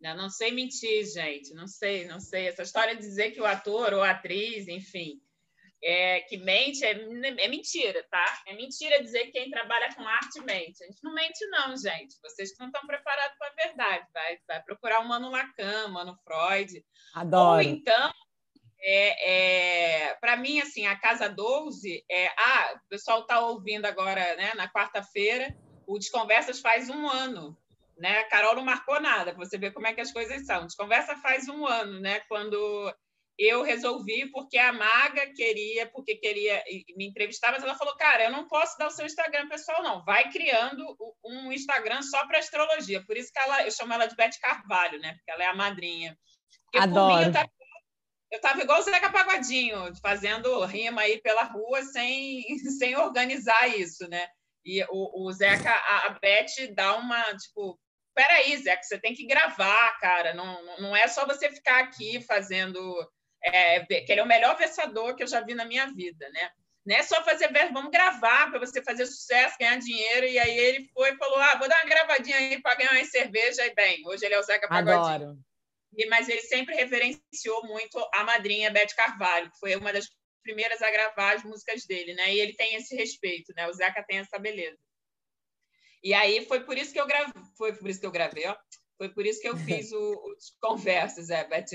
Eu 0.00 0.14
não 0.14 0.28
sei 0.28 0.52
mentir, 0.52 1.04
gente. 1.04 1.52
Não 1.52 1.66
sei, 1.66 2.06
não 2.06 2.20
sei. 2.20 2.46
Essa 2.46 2.62
história 2.62 2.94
de 2.94 3.02
dizer 3.02 3.32
que 3.32 3.40
o 3.40 3.46
ator 3.46 3.92
ou 3.92 4.02
a 4.02 4.10
atriz, 4.10 4.68
enfim, 4.68 5.20
é, 5.82 6.20
que 6.22 6.36
mente 6.38 6.84
é, 6.84 6.92
é, 6.92 7.48
mentira, 7.48 8.04
tá? 8.10 8.42
É 8.46 8.54
mentira 8.54 9.02
dizer 9.02 9.26
que 9.26 9.32
quem 9.32 9.50
trabalha 9.50 9.94
com 9.94 10.06
arte 10.06 10.40
mente. 10.40 10.82
A 10.82 10.86
gente 10.86 11.02
não 11.02 11.14
mente, 11.14 11.46
não, 11.46 11.76
gente. 11.76 12.16
Vocês 12.22 12.50
não 12.58 12.66
estão 12.66 12.86
preparados 12.86 13.36
para 13.38 13.48
a 13.48 13.66
verdade. 13.66 14.06
Vai, 14.12 14.38
vai 14.48 14.62
procurar 14.62 15.00
o 15.00 15.08
Mano 15.08 15.30
Lacan, 15.30 15.88
Mano 15.88 16.16
Freud. 16.24 16.84
Adoro. 17.14 17.56
Ou 17.56 17.60
então, 17.62 18.12
é, 18.80 20.10
é 20.10 20.14
para 20.14 20.36
mim, 20.36 20.60
assim, 20.60 20.86
a 20.86 20.96
Casa 20.98 21.28
12 21.28 22.04
é. 22.10 22.28
Ah, 22.28 22.80
o 22.84 22.88
pessoal 22.88 23.20
está 23.20 23.40
ouvindo 23.40 23.86
agora, 23.86 24.36
né, 24.36 24.54
na 24.54 24.70
quarta-feira, 24.70 25.54
o 25.86 25.98
Desconversas 25.98 26.60
faz 26.60 26.88
um 26.88 27.08
ano. 27.08 27.56
Né? 27.98 28.18
A 28.18 28.28
Carol 28.28 28.54
não 28.54 28.64
marcou 28.64 29.00
nada, 29.00 29.32
para 29.32 29.42
você 29.42 29.56
ver 29.56 29.72
como 29.72 29.86
é 29.86 29.94
que 29.94 30.02
as 30.02 30.12
coisas 30.12 30.44
são. 30.44 30.66
Desconversa 30.66 31.16
faz 31.16 31.48
um 31.48 31.66
ano, 31.66 31.98
né? 31.98 32.20
Quando 32.28 32.94
eu 33.38 33.62
resolvi 33.62 34.30
porque 34.30 34.56
a 34.56 34.72
Maga 34.72 35.26
queria, 35.34 35.86
porque 35.86 36.16
queria 36.16 36.62
me 36.96 37.06
entrevistar, 37.06 37.52
mas 37.52 37.62
ela 37.62 37.74
falou, 37.74 37.94
cara, 37.96 38.24
eu 38.24 38.30
não 38.30 38.48
posso 38.48 38.78
dar 38.78 38.86
o 38.86 38.90
seu 38.90 39.04
Instagram 39.04 39.48
pessoal, 39.48 39.82
não. 39.82 40.02
Vai 40.04 40.30
criando 40.30 40.84
um 41.24 41.52
Instagram 41.52 42.00
só 42.02 42.26
para 42.26 42.38
astrologia. 42.38 43.04
Por 43.04 43.16
isso 43.16 43.30
que 43.32 43.38
ela, 43.38 43.64
eu 43.64 43.70
chamo 43.70 43.92
ela 43.92 44.06
de 44.06 44.16
Beth 44.16 44.38
Carvalho, 44.40 44.98
né? 45.00 45.14
Porque 45.14 45.30
ela 45.30 45.44
é 45.44 45.46
a 45.46 45.54
madrinha. 45.54 46.16
Porque 46.64 46.78
Adoro. 46.78 47.18
Mim, 47.18 47.24
eu, 47.24 47.32
tava, 47.32 47.50
eu 48.32 48.40
tava 48.40 48.62
igual 48.62 48.80
o 48.80 48.82
Zeca 48.82 49.12
Pagodinho, 49.12 49.94
fazendo 50.00 50.64
rima 50.64 51.02
aí 51.02 51.20
pela 51.20 51.42
rua 51.44 51.82
sem, 51.82 52.42
sem 52.78 52.96
organizar 52.96 53.68
isso, 53.68 54.08
né? 54.08 54.26
E 54.64 54.82
o, 54.88 55.26
o 55.26 55.32
Zeca, 55.32 55.70
a, 55.70 56.06
a 56.06 56.10
Beth 56.18 56.74
dá 56.74 56.96
uma, 56.96 57.22
tipo, 57.36 57.78
peraí, 58.14 58.56
Zeca, 58.56 58.82
você 58.82 58.98
tem 58.98 59.14
que 59.14 59.26
gravar, 59.26 59.96
cara. 60.00 60.34
Não, 60.34 60.78
não 60.78 60.96
é 60.96 61.06
só 61.06 61.26
você 61.26 61.50
ficar 61.50 61.80
aqui 61.80 62.20
fazendo. 62.22 62.82
É, 63.42 63.80
que 63.84 64.10
ele 64.10 64.20
é 64.20 64.24
o 64.24 64.26
melhor 64.26 64.56
versador 64.56 65.14
que 65.14 65.22
eu 65.22 65.26
já 65.26 65.40
vi 65.40 65.54
na 65.54 65.64
minha 65.64 65.86
vida, 65.86 66.28
né? 66.30 66.50
Não 66.86 66.94
é 66.94 67.02
só 67.02 67.22
fazer 67.24 67.52
verso, 67.52 67.72
vamos 67.72 67.90
gravar 67.90 68.48
para 68.48 68.60
você 68.60 68.80
fazer 68.82 69.06
sucesso, 69.06 69.56
ganhar 69.58 69.76
dinheiro. 69.78 70.26
E 70.26 70.38
aí 70.38 70.56
ele 70.56 70.88
foi 70.94 71.12
e 71.12 71.16
falou: 71.16 71.38
ah, 71.38 71.56
vou 71.56 71.68
dar 71.68 71.82
uma 71.82 71.90
gravadinha 71.90 72.36
aí 72.36 72.62
para 72.62 72.76
ganhar 72.76 72.92
uma 72.92 73.04
cerveja. 73.04 73.66
E 73.66 73.74
bem, 73.74 74.06
hoje 74.06 74.24
ele 74.24 74.34
é 74.34 74.38
o 74.38 74.42
Zeca 74.42 74.68
Pagodinho. 74.68 75.04
Adoro. 75.04 75.38
E, 75.96 76.06
mas 76.06 76.28
ele 76.28 76.42
sempre 76.42 76.76
reverenciou 76.76 77.66
muito 77.66 77.98
a 78.14 78.22
madrinha 78.22 78.70
Beth 78.70 78.94
Carvalho, 78.94 79.50
que 79.50 79.58
foi 79.58 79.74
uma 79.74 79.92
das 79.92 80.08
primeiras 80.42 80.80
a 80.80 80.90
gravar 80.90 81.34
as 81.34 81.42
músicas 81.42 81.84
dele, 81.86 82.14
né? 82.14 82.32
E 82.32 82.38
ele 82.38 82.54
tem 82.54 82.76
esse 82.76 82.94
respeito, 82.94 83.52
né? 83.56 83.66
O 83.66 83.72
Zeca 83.72 84.04
tem 84.04 84.18
essa 84.18 84.38
beleza. 84.38 84.78
E 86.04 86.14
aí 86.14 86.46
foi 86.46 86.60
por 86.60 86.78
isso 86.78 86.92
que 86.92 87.00
eu 87.00 87.06
gravei, 87.06 87.32
foi 87.58 87.74
por 87.74 87.90
isso 87.90 87.98
que 87.98 88.06
eu 88.06 88.12
gravei, 88.12 88.46
ó. 88.46 88.56
Foi 88.98 89.08
por 89.08 89.26
isso 89.26 89.40
que 89.40 89.48
eu 89.48 89.56
fiz 89.58 89.92
o, 89.92 89.98
o 89.98 90.34
Desconversas, 90.36 91.30
é, 91.30 91.44
Beth, 91.44 91.66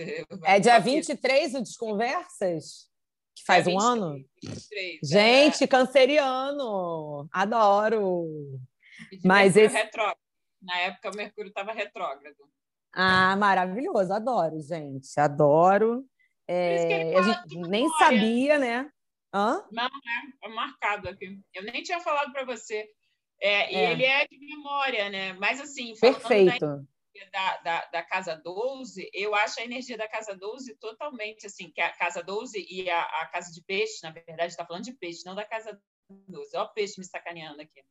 É 0.44 0.60
dia 0.60 0.80
23 0.80 1.56
o 1.56 1.62
Desconversas? 1.62 2.90
Que 3.36 3.44
faz 3.46 3.68
é 3.68 3.72
23, 3.72 3.84
um 3.84 3.88
ano? 3.88 4.26
23, 4.44 5.00
Gente, 5.04 5.64
é. 5.64 5.68
canceriano! 5.68 7.28
Adoro! 7.32 8.26
Mas 9.24 9.56
esse... 9.56 9.76
retrógrado. 9.76 10.18
Na 10.62 10.78
época 10.78 11.10
o 11.10 11.16
Mercúrio 11.16 11.50
estava 11.50 11.72
retrógrado. 11.72 12.36
Ah, 12.94 13.36
maravilhoso, 13.36 14.14
adoro, 14.14 14.60
gente, 14.62 15.20
adoro. 15.20 16.06
É, 16.48 17.18
a 17.18 17.22
gente 17.22 17.58
nem 17.70 17.90
sabia, 17.98 18.60
né? 18.60 18.92
Hã? 19.34 19.64
Não, 19.72 19.86
é, 19.86 20.48
é 20.48 20.50
marcado 20.50 21.08
aqui. 21.08 21.40
Eu 21.54 21.64
nem 21.64 21.82
tinha 21.82 22.02
falado 22.02 22.32
para 22.34 22.44
você. 22.44 22.86
É, 23.42 23.74
e 23.74 23.76
é. 23.76 23.92
ele 23.92 24.04
é 24.04 24.28
de 24.28 24.38
memória, 24.38 25.10
né? 25.10 25.34
Mas 25.34 25.62
assim, 25.62 25.94
Perfeito. 26.00 26.60
Da, 26.60 26.82
da, 27.32 27.86
da, 27.92 28.04
Casa 28.04 28.36
12, 28.36 29.10
eu 29.14 29.36
acho 29.36 29.60
a 29.60 29.64
energia 29.64 29.98
da 29.98 30.08
Casa 30.08 30.36
12 30.36 30.76
totalmente 30.76 31.46
assim, 31.46 31.70
que 31.70 31.82
a 31.82 31.92
Casa 31.92 32.24
12 32.24 32.66
e 32.70 32.90
a, 32.90 33.02
a 33.02 33.28
Casa 33.28 33.52
de 33.52 33.62
Peixe, 33.64 34.00
na 34.04 34.12
verdade, 34.12 34.52
está 34.52 34.66
falando 34.66 34.84
de 34.84 34.94
peixe, 34.94 35.26
não 35.26 35.36
da 35.36 35.46
Casa 35.46 35.80
12. 36.28 36.56
Olha 36.56 36.66
o 36.66 36.74
peixe 36.74 37.00
me 37.00 37.06
sacaneando 37.06 37.62
aqui. 37.62 37.82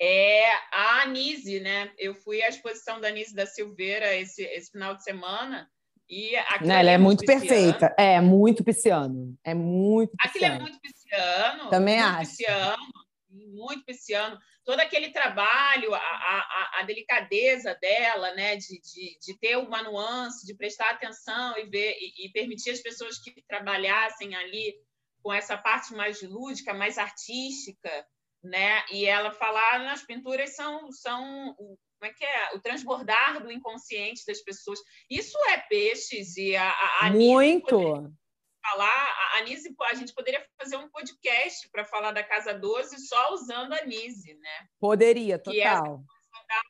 É 0.00 0.50
a 0.72 1.02
Anise, 1.02 1.60
né? 1.60 1.92
Eu 1.96 2.14
fui 2.14 2.42
à 2.42 2.48
exposição 2.48 3.00
da 3.00 3.08
Anise 3.08 3.34
da 3.34 3.46
Silveira 3.46 4.14
esse, 4.16 4.42
esse 4.42 4.70
final 4.70 4.96
de 4.96 5.04
semana. 5.04 5.70
E 6.08 6.32
Não, 6.60 6.74
ela 6.74 6.90
é, 6.90 6.94
é 6.94 6.98
muito 6.98 7.20
pisciano. 7.20 7.40
perfeita. 7.40 7.94
É, 7.96 8.20
muito 8.20 8.64
pisciano. 8.64 9.38
É 9.44 9.54
muito 9.54 10.12
pisciano. 10.16 10.24
Aquilo 10.24 10.44
é 10.44 10.58
muito 10.58 10.80
pisciano. 10.80 11.70
Também 11.70 12.02
muito 12.02 12.16
acho. 12.16 12.30
Pisciano, 12.30 12.82
muito 13.30 13.84
pisciano 13.84 14.38
todo 14.64 14.80
aquele 14.80 15.10
trabalho, 15.10 15.94
a, 15.94 15.98
a, 15.98 16.70
a 16.80 16.82
delicadeza 16.84 17.76
dela, 17.80 18.34
né, 18.34 18.56
de, 18.56 18.80
de, 18.80 19.18
de, 19.20 19.38
ter 19.38 19.56
uma 19.56 19.82
nuance, 19.82 20.46
de 20.46 20.54
prestar 20.54 20.90
atenção 20.90 21.58
e 21.58 21.66
ver 21.66 21.96
e, 21.98 22.26
e, 22.26 22.32
permitir 22.32 22.70
as 22.70 22.80
pessoas 22.80 23.18
que 23.18 23.42
trabalhassem 23.48 24.34
ali 24.34 24.74
com 25.22 25.32
essa 25.32 25.56
parte 25.56 25.92
mais 25.94 26.22
lúdica, 26.22 26.74
mais 26.74 26.98
artística, 26.98 28.06
né, 28.42 28.84
e 28.90 29.04
ela 29.04 29.32
falar 29.32 29.80
nas 29.80 30.02
pinturas 30.02 30.54
são 30.54 30.90
são 30.90 31.54
como 31.56 32.10
é 32.10 32.14
que 32.14 32.24
é? 32.24 32.56
O 32.56 32.60
transbordar 32.60 33.40
do 33.40 33.52
inconsciente 33.52 34.26
das 34.26 34.40
pessoas. 34.40 34.80
Isso 35.08 35.38
é 35.50 35.58
peixes 35.58 36.36
e 36.36 36.56
a, 36.56 36.68
a 37.00 37.10
muito 37.12 38.12
falar, 38.62 38.88
a 38.88 39.38
Anise, 39.38 39.74
a 39.80 39.94
gente 39.94 40.14
poderia 40.14 40.46
fazer 40.56 40.76
um 40.76 40.88
podcast 40.88 41.68
para 41.70 41.84
falar 41.84 42.12
da 42.12 42.22
Casa 42.22 42.54
12 42.54 43.06
só 43.06 43.34
usando 43.34 43.72
a 43.72 43.78
Anise, 43.78 44.34
né? 44.34 44.68
Poderia, 44.78 45.38
total. 45.38 45.56
É 45.58 46.22
da, 46.48 46.62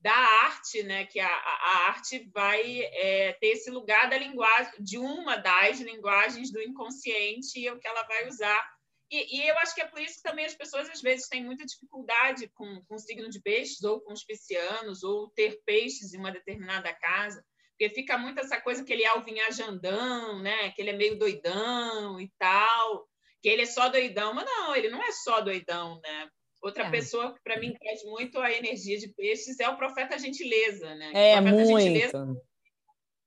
da 0.00 0.16
arte, 0.44 0.82
né? 0.82 1.06
Que 1.06 1.18
a, 1.18 1.28
a 1.28 1.86
arte 1.88 2.30
vai 2.32 2.82
é, 2.82 3.32
ter 3.40 3.48
esse 3.48 3.70
lugar 3.70 4.08
da 4.10 4.18
linguagem, 4.18 4.72
de 4.80 4.98
uma 4.98 5.36
das 5.36 5.80
linguagens 5.80 6.52
do 6.52 6.60
inconsciente, 6.60 7.58
e 7.58 7.66
é 7.66 7.72
o 7.72 7.78
que 7.78 7.88
ela 7.88 8.02
vai 8.04 8.28
usar. 8.28 8.78
E, 9.10 9.38
e, 9.38 9.48
eu 9.48 9.58
acho 9.58 9.74
que 9.74 9.80
é 9.80 9.86
por 9.86 10.00
isso 10.00 10.16
que 10.16 10.28
também 10.28 10.44
as 10.44 10.54
pessoas 10.54 10.88
às 10.90 11.00
vezes 11.00 11.28
têm 11.28 11.42
muita 11.42 11.64
dificuldade 11.64 12.46
com, 12.48 12.82
com 12.84 12.94
o 12.94 12.98
signo 12.98 13.30
de 13.30 13.40
peixes, 13.40 13.82
ou 13.82 14.02
com 14.02 14.12
os 14.12 14.22
piscianos, 14.22 15.02
ou 15.02 15.30
ter 15.30 15.62
peixes 15.64 16.12
em 16.12 16.18
uma 16.18 16.30
determinada 16.30 16.92
casa 16.92 17.42
porque 17.78 17.90
fica 17.90 18.18
muito 18.18 18.40
essa 18.40 18.60
coisa 18.60 18.84
que 18.84 18.92
ele 18.92 19.04
é 19.04 19.14
o 19.14 19.22
vinhajandão, 19.22 20.40
né? 20.40 20.72
Que 20.72 20.82
ele 20.82 20.90
é 20.90 20.96
meio 20.96 21.16
doidão 21.16 22.20
e 22.20 22.28
tal, 22.36 23.08
que 23.40 23.48
ele 23.48 23.62
é 23.62 23.66
só 23.66 23.88
doidão, 23.88 24.34
mas 24.34 24.44
não, 24.44 24.74
ele 24.74 24.88
não 24.88 25.00
é 25.00 25.12
só 25.12 25.40
doidão, 25.40 26.00
né? 26.02 26.28
Outra 26.60 26.86
é. 26.86 26.90
pessoa 26.90 27.32
que 27.32 27.40
para 27.40 27.60
mim 27.60 27.72
traz 27.74 28.02
muito 28.02 28.40
a 28.40 28.50
energia 28.50 28.98
de 28.98 29.14
peixes 29.14 29.60
é 29.60 29.68
o 29.68 29.76
profeta 29.76 30.18
gentileza, 30.18 30.92
né? 30.96 31.12
É 31.14 31.40
muito. 31.40 31.64
Gentileza, 31.64 32.26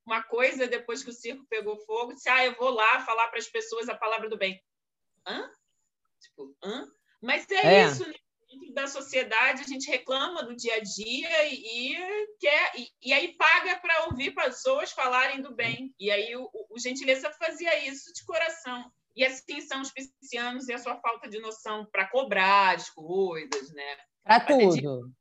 uma 0.06 0.22
coisa 0.22 0.68
depois 0.68 1.02
que 1.02 1.12
o 1.12 1.14
circo 1.14 1.46
pegou 1.50 1.78
fogo, 1.86 2.14
disse: 2.14 2.28
"Ah, 2.28 2.44
eu 2.44 2.54
vou 2.56 2.72
lá 2.72 3.00
falar 3.06 3.30
para 3.30 3.40
as 3.40 3.48
pessoas 3.48 3.88
a 3.88 3.96
palavra 3.96 4.28
do 4.28 4.38
bem". 4.38 4.62
Hã? 5.26 5.50
Tipo, 6.20 6.54
hã? 6.62 6.92
Mas 7.22 7.50
é, 7.52 7.84
é. 7.84 7.86
isso, 7.86 8.06
né? 8.06 8.16
Dentro 8.52 8.74
da 8.74 8.88
sociedade 8.88 9.62
a 9.62 9.68
gente 9.68 9.90
reclama 9.90 10.44
do 10.44 10.56
dia 10.56 10.76
a 10.76 10.80
dia 10.80 11.54
e, 11.54 11.96
quer 12.40 12.72
e, 12.76 12.88
e, 13.02 13.14
aí 13.14 13.36
paga 13.36 13.80
para 13.80 14.06
ouvir 14.06 14.34
pessoas 14.34 14.92
falarem 14.92 15.42
do 15.42 15.56
bem. 15.56 15.94
E 16.00 16.12
aí 16.12 16.36
o, 16.36 16.50
o, 16.70 16.80
Gentileza 16.80 17.32
fazia 17.32 17.88
isso 17.88 18.12
de 18.14 18.24
coração. 18.26 18.92
E 19.16 19.26
assim 19.26 19.62
são 19.62 19.82
os 19.82 19.92
piscianos 19.92 20.68
e 20.68 20.74
a 20.74 20.78
sua 20.78 20.98
falta 21.00 21.30
de 21.30 21.40
noção 21.40 21.86
para 21.92 22.08
cobrar 22.10 22.76
as 22.76 22.90
coisas, 22.90 23.72
né? 23.74 23.98
Para 24.24 24.40
tudo. 24.40 25.12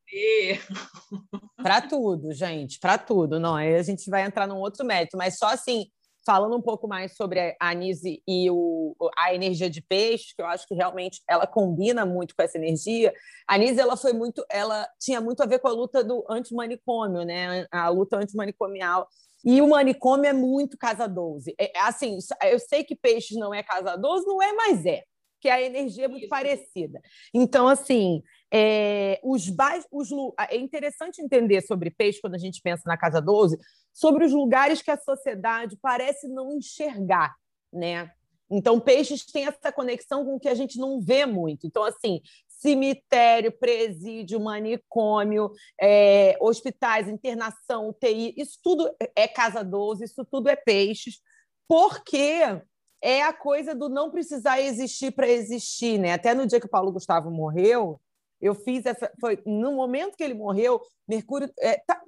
Para 1.57 1.81
tudo, 1.81 2.33
gente, 2.33 2.79
para 2.79 2.97
tudo. 2.97 3.39
Não, 3.39 3.55
aí 3.55 3.75
a 3.75 3.83
gente 3.83 4.09
vai 4.09 4.23
entrar 4.23 4.47
num 4.47 4.59
outro 4.59 4.85
mérito, 4.85 5.17
mas 5.17 5.37
só 5.37 5.47
assim, 5.47 5.85
falando 6.25 6.55
um 6.55 6.61
pouco 6.61 6.87
mais 6.87 7.15
sobre 7.15 7.39
a 7.59 7.69
Anise 7.69 8.21
e 8.27 8.49
o, 8.51 8.95
a 9.17 9.33
energia 9.33 9.69
de 9.69 9.81
peixe, 9.81 10.35
que 10.35 10.41
eu 10.41 10.45
acho 10.45 10.67
que 10.67 10.75
realmente 10.75 11.21
ela 11.27 11.47
combina 11.47 12.05
muito 12.05 12.35
com 12.35 12.43
essa 12.43 12.57
energia. 12.57 13.13
A 13.47 13.55
Anise 13.55 13.79
ela 13.79 13.97
foi 13.97 14.13
muito, 14.13 14.45
ela 14.49 14.87
tinha 14.99 15.19
muito 15.19 15.41
a 15.41 15.45
ver 15.45 15.59
com 15.59 15.67
a 15.67 15.71
luta 15.71 16.03
do 16.03 16.23
antimanicômio, 16.29 17.23
né? 17.23 17.65
A 17.71 17.89
luta 17.89 18.17
antimanicomial. 18.17 19.07
E 19.43 19.61
o 19.61 19.67
manicômio 19.67 20.29
é 20.29 20.33
muito 20.33 20.77
casa 20.77 21.07
12. 21.07 21.55
É, 21.59 21.71
assim, 21.79 22.17
eu 22.43 22.59
sei 22.59 22.83
que 22.83 22.95
peixes 22.95 23.37
não 23.37 23.53
é 23.53 23.63
casa 23.63 23.95
12, 23.95 24.25
não 24.27 24.41
é, 24.41 24.53
mas 24.53 24.85
é. 24.85 25.03
Que 25.39 25.49
a 25.49 25.59
energia 25.59 26.05
é 26.05 26.07
muito 26.07 26.25
Isso. 26.25 26.29
parecida. 26.29 27.01
Então, 27.33 27.67
assim, 27.67 28.21
é, 28.53 29.19
os, 29.23 29.47
os, 29.91 30.09
é 30.49 30.57
interessante 30.57 31.19
entender 31.19 31.61
sobre 31.61 31.89
peixe 31.89 32.21
quando 32.21 32.35
a 32.35 32.37
gente 32.39 32.61
pensa 32.61 32.83
na 32.85 32.95
casa 32.95 33.19
12, 33.19 33.57
sobre 33.93 34.25
os 34.25 34.31
lugares 34.31 34.81
que 34.81 34.91
a 34.91 34.97
sociedade 34.97 35.77
parece 35.81 36.27
não 36.27 36.53
enxergar, 36.53 37.35
né? 37.71 38.11
Então, 38.49 38.79
peixes 38.81 39.25
têm 39.25 39.45
essa 39.45 39.71
conexão 39.71 40.25
com 40.25 40.35
o 40.35 40.39
que 40.39 40.49
a 40.49 40.53
gente 40.53 40.77
não 40.77 40.99
vê 40.99 41.25
muito. 41.25 41.65
Então, 41.65 41.85
assim, 41.85 42.21
cemitério, 42.47 43.51
presídio, 43.51 44.41
manicômio, 44.41 45.51
é, 45.79 46.37
hospitais, 46.39 47.07
internação, 47.07 47.89
UTI, 47.89 48.33
isso 48.35 48.59
tudo 48.61 48.93
é 49.15 49.27
casa 49.27 49.63
12, 49.63 50.03
isso 50.03 50.25
tudo 50.25 50.49
é 50.49 50.55
peixes, 50.55 51.21
porque 51.67 52.61
é 53.01 53.23
a 53.23 53.33
coisa 53.33 53.73
do 53.73 53.89
não 53.89 54.11
precisar 54.11 54.61
existir 54.61 55.11
para 55.11 55.27
existir, 55.27 55.97
né? 55.97 56.13
Até 56.13 56.35
no 56.35 56.45
dia 56.45 56.59
que 56.59 56.67
o 56.67 56.69
Paulo 56.69 56.91
Gustavo 56.91 57.31
morreu, 57.31 57.99
eu 58.41 58.53
fiz 58.53 58.85
essa. 58.85 59.11
Foi 59.19 59.41
no 59.45 59.73
momento 59.73 60.17
que 60.17 60.23
ele 60.23 60.33
morreu, 60.33 60.81
Mercúrio. 61.07 61.49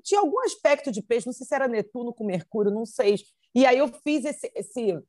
Tinha 0.03 0.19
algum 0.19 0.39
aspecto 0.41 0.91
de 0.91 1.01
peixe, 1.01 1.25
não 1.25 1.33
sei 1.33 1.47
se 1.47 1.55
era 1.55 1.67
Netuno 1.67 2.13
com 2.13 2.25
Mercúrio, 2.25 2.71
não 2.71 2.85
sei. 2.85 3.15
E 3.55 3.65
aí 3.65 3.77
eu 3.77 3.87
fiz 3.87 4.25
esse, 4.25 4.51
esse, 4.55 4.99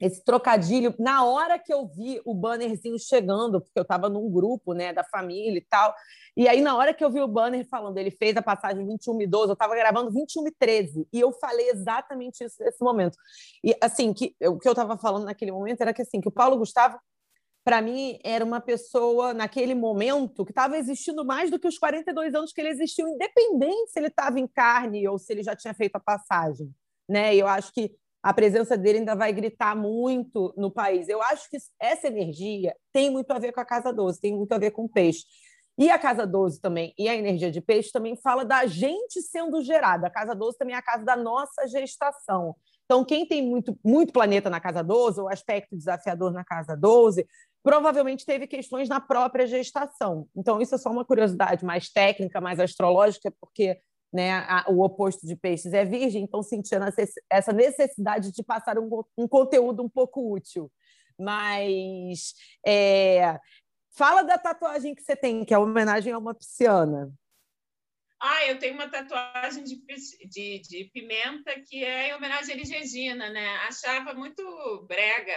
esse 0.00 0.22
trocadilho 0.24 0.94
na 0.98 1.24
hora 1.24 1.58
que 1.58 1.72
eu 1.72 1.86
vi 1.86 2.20
o 2.24 2.34
bannerzinho 2.34 2.98
chegando, 2.98 3.60
porque 3.60 3.78
eu 3.78 3.82
estava 3.82 4.08
num 4.08 4.30
grupo 4.30 4.72
né, 4.72 4.92
da 4.92 5.02
família 5.02 5.58
e 5.58 5.64
tal. 5.64 5.94
E 6.36 6.46
aí, 6.46 6.60
na 6.60 6.76
hora 6.76 6.94
que 6.94 7.04
eu 7.04 7.10
vi 7.10 7.20
o 7.20 7.26
banner 7.26 7.66
falando, 7.68 7.98
ele 7.98 8.10
fez 8.10 8.36
a 8.36 8.42
passagem 8.42 8.86
21 8.86 9.22
e 9.22 9.26
12, 9.26 9.50
eu 9.50 9.52
estava 9.54 9.74
gravando 9.74 10.12
21 10.12 10.46
e 10.46 10.52
13, 10.52 11.08
e 11.12 11.20
eu 11.20 11.32
falei 11.32 11.70
exatamente 11.70 12.44
isso 12.44 12.62
nesse 12.62 12.82
momento. 12.82 13.18
E 13.64 13.76
assim, 13.80 14.12
que, 14.12 14.36
o 14.42 14.58
que 14.58 14.68
eu 14.68 14.72
estava 14.72 14.96
falando 14.96 15.24
naquele 15.24 15.50
momento 15.50 15.80
era 15.80 15.92
que 15.92 16.02
assim, 16.02 16.20
que 16.20 16.28
o 16.28 16.32
Paulo 16.32 16.58
Gustavo, 16.58 16.98
para 17.68 17.82
mim, 17.82 18.18
era 18.24 18.42
uma 18.42 18.62
pessoa, 18.62 19.34
naquele 19.34 19.74
momento, 19.74 20.42
que 20.42 20.52
estava 20.52 20.78
existindo 20.78 21.22
mais 21.22 21.50
do 21.50 21.58
que 21.58 21.68
os 21.68 21.76
42 21.76 22.34
anos 22.34 22.50
que 22.50 22.62
ele 22.62 22.70
existiu, 22.70 23.06
independente 23.06 23.90
se 23.90 23.98
ele 23.98 24.06
estava 24.06 24.40
em 24.40 24.46
carne 24.46 25.06
ou 25.06 25.18
se 25.18 25.30
ele 25.34 25.42
já 25.42 25.54
tinha 25.54 25.74
feito 25.74 25.94
a 25.96 26.00
passagem. 26.00 26.74
Né? 27.06 27.36
Eu 27.36 27.46
acho 27.46 27.70
que 27.74 27.94
a 28.22 28.32
presença 28.32 28.74
dele 28.74 29.00
ainda 29.00 29.14
vai 29.14 29.34
gritar 29.34 29.76
muito 29.76 30.54
no 30.56 30.70
país. 30.70 31.10
Eu 31.10 31.20
acho 31.20 31.50
que 31.50 31.58
essa 31.78 32.06
energia 32.06 32.74
tem 32.90 33.10
muito 33.10 33.30
a 33.32 33.38
ver 33.38 33.52
com 33.52 33.60
a 33.60 33.66
Casa 33.66 33.92
12, 33.92 34.18
tem 34.18 34.34
muito 34.34 34.52
a 34.54 34.58
ver 34.58 34.70
com 34.70 34.84
o 34.84 34.88
peixe. 34.88 35.26
E 35.76 35.90
a 35.90 35.98
Casa 35.98 36.26
12 36.26 36.62
também, 36.62 36.94
e 36.98 37.06
a 37.06 37.14
energia 37.14 37.50
de 37.50 37.60
peixe 37.60 37.92
também 37.92 38.16
fala 38.16 38.46
da 38.46 38.64
gente 38.64 39.20
sendo 39.20 39.62
gerada. 39.62 40.06
A 40.06 40.10
Casa 40.10 40.34
12 40.34 40.56
também 40.56 40.74
é 40.74 40.78
a 40.78 40.82
casa 40.82 41.04
da 41.04 41.16
nossa 41.16 41.68
gestação. 41.68 42.56
Então, 42.90 43.04
quem 43.04 43.26
tem 43.26 43.46
muito, 43.46 43.78
muito 43.84 44.14
planeta 44.14 44.48
na 44.48 44.58
Casa 44.58 44.82
12, 44.82 45.20
ou 45.20 45.28
aspecto 45.28 45.76
desafiador 45.76 46.32
na 46.32 46.42
Casa 46.42 46.74
12, 46.74 47.28
provavelmente 47.62 48.24
teve 48.24 48.46
questões 48.46 48.88
na 48.88 49.00
própria 49.00 49.46
gestação. 49.46 50.26
Então, 50.36 50.60
isso 50.60 50.74
é 50.74 50.78
só 50.78 50.90
uma 50.90 51.04
curiosidade 51.04 51.64
mais 51.64 51.90
técnica, 51.90 52.40
mais 52.40 52.60
astrológica, 52.60 53.32
porque 53.40 53.80
né, 54.12 54.32
a, 54.32 54.66
o 54.68 54.82
oposto 54.82 55.26
de 55.26 55.36
peixes 55.36 55.72
é 55.72 55.84
virgem, 55.84 56.22
então 56.22 56.42
sentindo 56.42 56.84
essa 57.30 57.52
necessidade 57.52 58.32
de 58.32 58.42
passar 58.42 58.78
um, 58.78 58.88
um 59.16 59.28
conteúdo 59.28 59.82
um 59.82 59.88
pouco 59.88 60.32
útil. 60.32 60.70
Mas 61.18 62.32
é, 62.64 63.38
Fala 63.98 64.22
da 64.22 64.38
tatuagem 64.38 64.94
que 64.94 65.02
você 65.02 65.16
tem, 65.16 65.44
que 65.44 65.52
é 65.52 65.58
homenagem 65.58 66.12
a 66.12 66.18
uma 66.18 66.32
pisciana. 66.32 67.12
Ah, 68.20 68.46
eu 68.46 68.58
tenho 68.58 68.74
uma 68.74 68.90
tatuagem 68.90 69.62
de, 69.62 69.76
de, 70.26 70.58
de 70.60 70.90
pimenta 70.92 71.54
que 71.68 71.84
é 71.84 72.08
em 72.08 72.14
homenagem 72.14 72.52
a 72.52 72.56
Elis 72.56 72.70
Regina, 72.70 73.30
né? 73.30 73.48
Achava 73.68 74.12
muito 74.12 74.42
brega 74.88 75.32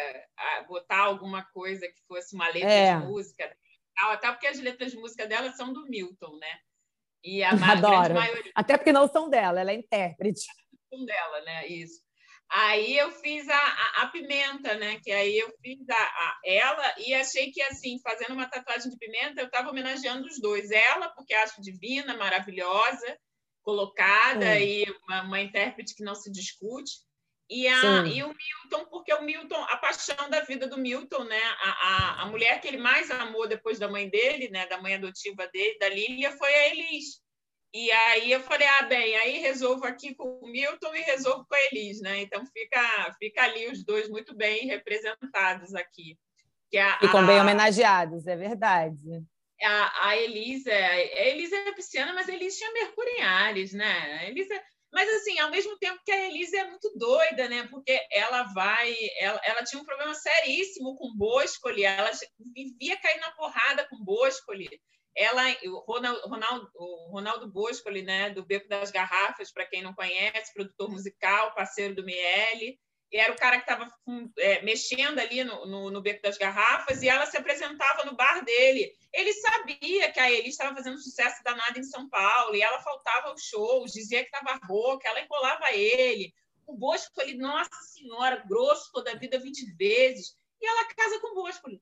botar 0.67 1.01
alguma 1.01 1.43
coisa 1.53 1.87
que 1.87 2.01
fosse 2.07 2.33
uma 2.33 2.47
letra 2.47 2.71
é. 2.71 2.99
de 2.99 3.05
música, 3.05 3.55
até 3.97 4.31
porque 4.31 4.47
as 4.47 4.59
letras 4.59 4.91
de 4.91 4.97
música 4.97 5.27
dela 5.27 5.51
são 5.51 5.71
do 5.71 5.87
Milton, 5.87 6.37
né? 6.37 6.59
E 7.23 7.43
a 7.43 7.51
Adoro. 7.51 8.15
maioria. 8.15 8.51
Até 8.55 8.77
porque 8.77 8.91
não 8.91 9.07
são 9.07 9.29
dela, 9.29 9.61
ela 9.61 9.71
é 9.71 9.75
intérprete. 9.75 10.47
São 10.89 11.05
dela, 11.05 11.41
né? 11.41 11.67
Isso. 11.67 12.01
Aí 12.53 12.97
eu 12.97 13.11
fiz 13.11 13.47
a, 13.47 13.55
a, 13.55 14.01
a, 14.01 14.07
pimenta, 14.07 14.75
né? 14.75 14.99
Que 15.01 15.09
aí 15.09 15.39
eu 15.39 15.49
fiz 15.61 15.89
a, 15.89 15.95
a, 15.95 16.39
ela 16.43 16.95
e 16.97 17.13
achei 17.13 17.49
que, 17.49 17.61
assim, 17.61 17.97
fazendo 18.03 18.33
uma 18.33 18.49
tatuagem 18.49 18.91
de 18.91 18.97
pimenta, 18.97 19.39
eu 19.39 19.45
estava 19.45 19.69
homenageando 19.69 20.27
os 20.27 20.37
dois. 20.41 20.69
Ela, 20.69 21.07
porque 21.09 21.33
acho 21.33 21.61
divina, 21.61 22.17
maravilhosa, 22.17 23.17
colocada 23.63 24.59
e 24.59 24.83
uma, 25.05 25.21
uma, 25.23 25.39
intérprete 25.39 25.95
que 25.95 26.03
não 26.03 26.13
se 26.13 26.29
discute. 26.29 26.91
E, 27.49 27.67
a, 27.69 28.05
e 28.05 28.21
o 28.21 28.27
Milton, 28.33 28.85
porque 28.89 29.13
o 29.13 29.21
Milton, 29.21 29.61
a 29.69 29.77
paixão 29.77 30.29
da 30.29 30.41
vida 30.41 30.67
do 30.67 30.77
Milton, 30.77 31.23
né? 31.23 31.41
A, 31.41 31.69
a, 31.69 32.21
a 32.23 32.25
mulher 32.25 32.59
que 32.59 32.67
ele 32.67 32.77
mais 32.77 33.09
amou 33.11 33.47
depois 33.47 33.79
da 33.79 33.87
mãe 33.87 34.09
dele, 34.09 34.49
né? 34.49 34.67
Da 34.67 34.81
mãe 34.81 34.95
adotiva 34.95 35.47
dele, 35.47 35.79
da 35.79 35.87
Lília, 35.87 36.31
foi 36.37 36.53
a 36.53 36.67
Elis. 36.67 37.21
E 37.73 37.89
aí 37.91 38.31
eu 38.31 38.41
falei, 38.41 38.67
ah, 38.67 38.83
bem, 38.83 39.15
aí 39.17 39.39
resolvo 39.39 39.85
aqui 39.85 40.13
com 40.13 40.39
o 40.41 40.47
Milton 40.47 40.93
e 40.93 41.01
resolvo 41.01 41.45
com 41.45 41.55
a 41.55 41.61
Elis, 41.71 42.01
né? 42.01 42.21
Então 42.21 42.45
fica, 42.45 43.15
fica 43.17 43.43
ali 43.43 43.71
os 43.71 43.83
dois 43.83 44.09
muito 44.09 44.35
bem 44.35 44.67
representados 44.67 45.73
aqui. 45.73 46.17
Que 46.69 46.77
a, 46.77 46.99
Ficam 46.99 47.25
bem 47.25 47.39
homenageados, 47.39 48.27
é 48.27 48.35
verdade. 48.35 49.23
A, 49.61 50.09
a 50.09 50.17
Elis 50.17 50.65
é, 50.65 50.85
a 50.85 51.27
Elis 51.27 51.53
é 51.53 51.71
pisciana, 51.71 52.13
mas 52.13 52.27
a 52.27 52.33
Elis 52.33 52.57
tinha 52.57 52.73
Mercúrio 52.73 53.13
em 53.13 53.21
Ares, 53.21 53.71
né? 53.71 54.19
A 54.19 54.27
Elis 54.27 54.49
é, 54.49 54.61
mas 54.91 55.07
assim, 55.09 55.39
ao 55.39 55.49
mesmo 55.49 55.77
tempo 55.77 56.01
que 56.03 56.11
a 56.11 56.27
Elise 56.27 56.57
é 56.57 56.69
muito 56.69 56.91
doida, 56.97 57.47
né? 57.47 57.65
Porque 57.67 57.97
ela 58.11 58.43
vai, 58.53 58.93
ela, 59.19 59.39
ela 59.45 59.63
tinha 59.63 59.81
um 59.81 59.85
problema 59.85 60.13
seríssimo 60.13 60.97
com 60.97 61.15
Boscoli, 61.15 61.85
ela 61.85 62.11
vivia 62.53 62.97
caindo 62.97 63.21
na 63.21 63.31
porrada 63.31 63.87
com 63.89 64.03
Boscoli 64.03 64.81
ela, 65.15 65.43
o 65.65 65.79
Ronaldo, 65.79 66.27
Ronaldo, 66.27 66.71
o 66.75 67.09
Ronaldo 67.11 67.53
né, 68.03 68.29
do 68.29 68.45
Beco 68.45 68.67
das 68.67 68.91
Garrafas, 68.91 69.51
para 69.51 69.65
quem 69.65 69.81
não 69.81 69.93
conhece, 69.93 70.53
produtor 70.53 70.89
musical, 70.89 71.53
parceiro 71.53 71.95
do 71.95 72.03
Miele, 72.03 72.79
era 73.13 73.33
o 73.33 73.35
cara 73.35 73.57
que 73.57 73.69
estava 73.69 73.93
é, 74.39 74.61
mexendo 74.61 75.19
ali 75.19 75.43
no, 75.43 75.65
no, 75.65 75.91
no, 75.91 76.01
Beco 76.01 76.21
das 76.21 76.37
Garrafas 76.37 77.01
e 77.01 77.09
ela 77.09 77.25
se 77.25 77.35
apresentava 77.35 78.05
no 78.05 78.15
bar 78.15 78.43
dele. 78.45 78.95
Ele 79.11 79.33
sabia 79.33 80.11
que 80.11 80.19
a 80.19 80.31
Elis 80.31 80.51
estava 80.51 80.75
fazendo 80.75 80.97
sucesso 80.97 81.43
danado 81.43 81.77
em 81.77 81.83
São 81.83 82.07
Paulo 82.07 82.55
e 82.55 82.61
ela 82.61 82.79
faltava 82.79 83.27
aos 83.27 83.43
shows, 83.43 83.91
dizia 83.91 84.23
que 84.23 84.33
estava 84.33 84.59
rouca, 84.65 85.09
ela 85.09 85.19
enrolava 85.19 85.71
ele. 85.73 86.33
O 86.65 86.73
Boscoli, 86.73 87.37
nossa 87.37 87.75
senhora, 87.93 88.45
grosso 88.47 88.89
toda 88.93 89.11
a 89.11 89.15
vida 89.15 89.37
20 89.37 89.75
vezes. 89.75 90.37
E 90.61 90.65
ela 90.65 90.85
casa 90.85 91.19
com 91.19 91.31
o 91.31 91.43
Boscoli. 91.43 91.81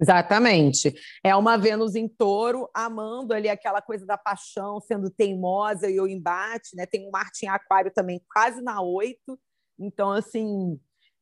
Exatamente. 0.00 0.94
É 1.22 1.36
uma 1.36 1.58
Vênus 1.58 1.94
em 1.94 2.08
touro, 2.08 2.68
amando 2.74 3.34
ali 3.34 3.48
aquela 3.48 3.82
coisa 3.82 4.06
da 4.06 4.16
paixão, 4.16 4.80
sendo 4.80 5.10
teimosa 5.10 5.90
e 5.90 6.00
o 6.00 6.08
embate, 6.08 6.74
né? 6.74 6.86
Tem 6.86 7.06
um 7.06 7.10
Marte 7.10 7.44
em 7.44 7.48
aquário 7.48 7.92
também, 7.92 8.22
quase 8.32 8.62
na 8.62 8.80
oito. 8.80 9.38
Então, 9.78 10.10
assim, 10.12 10.78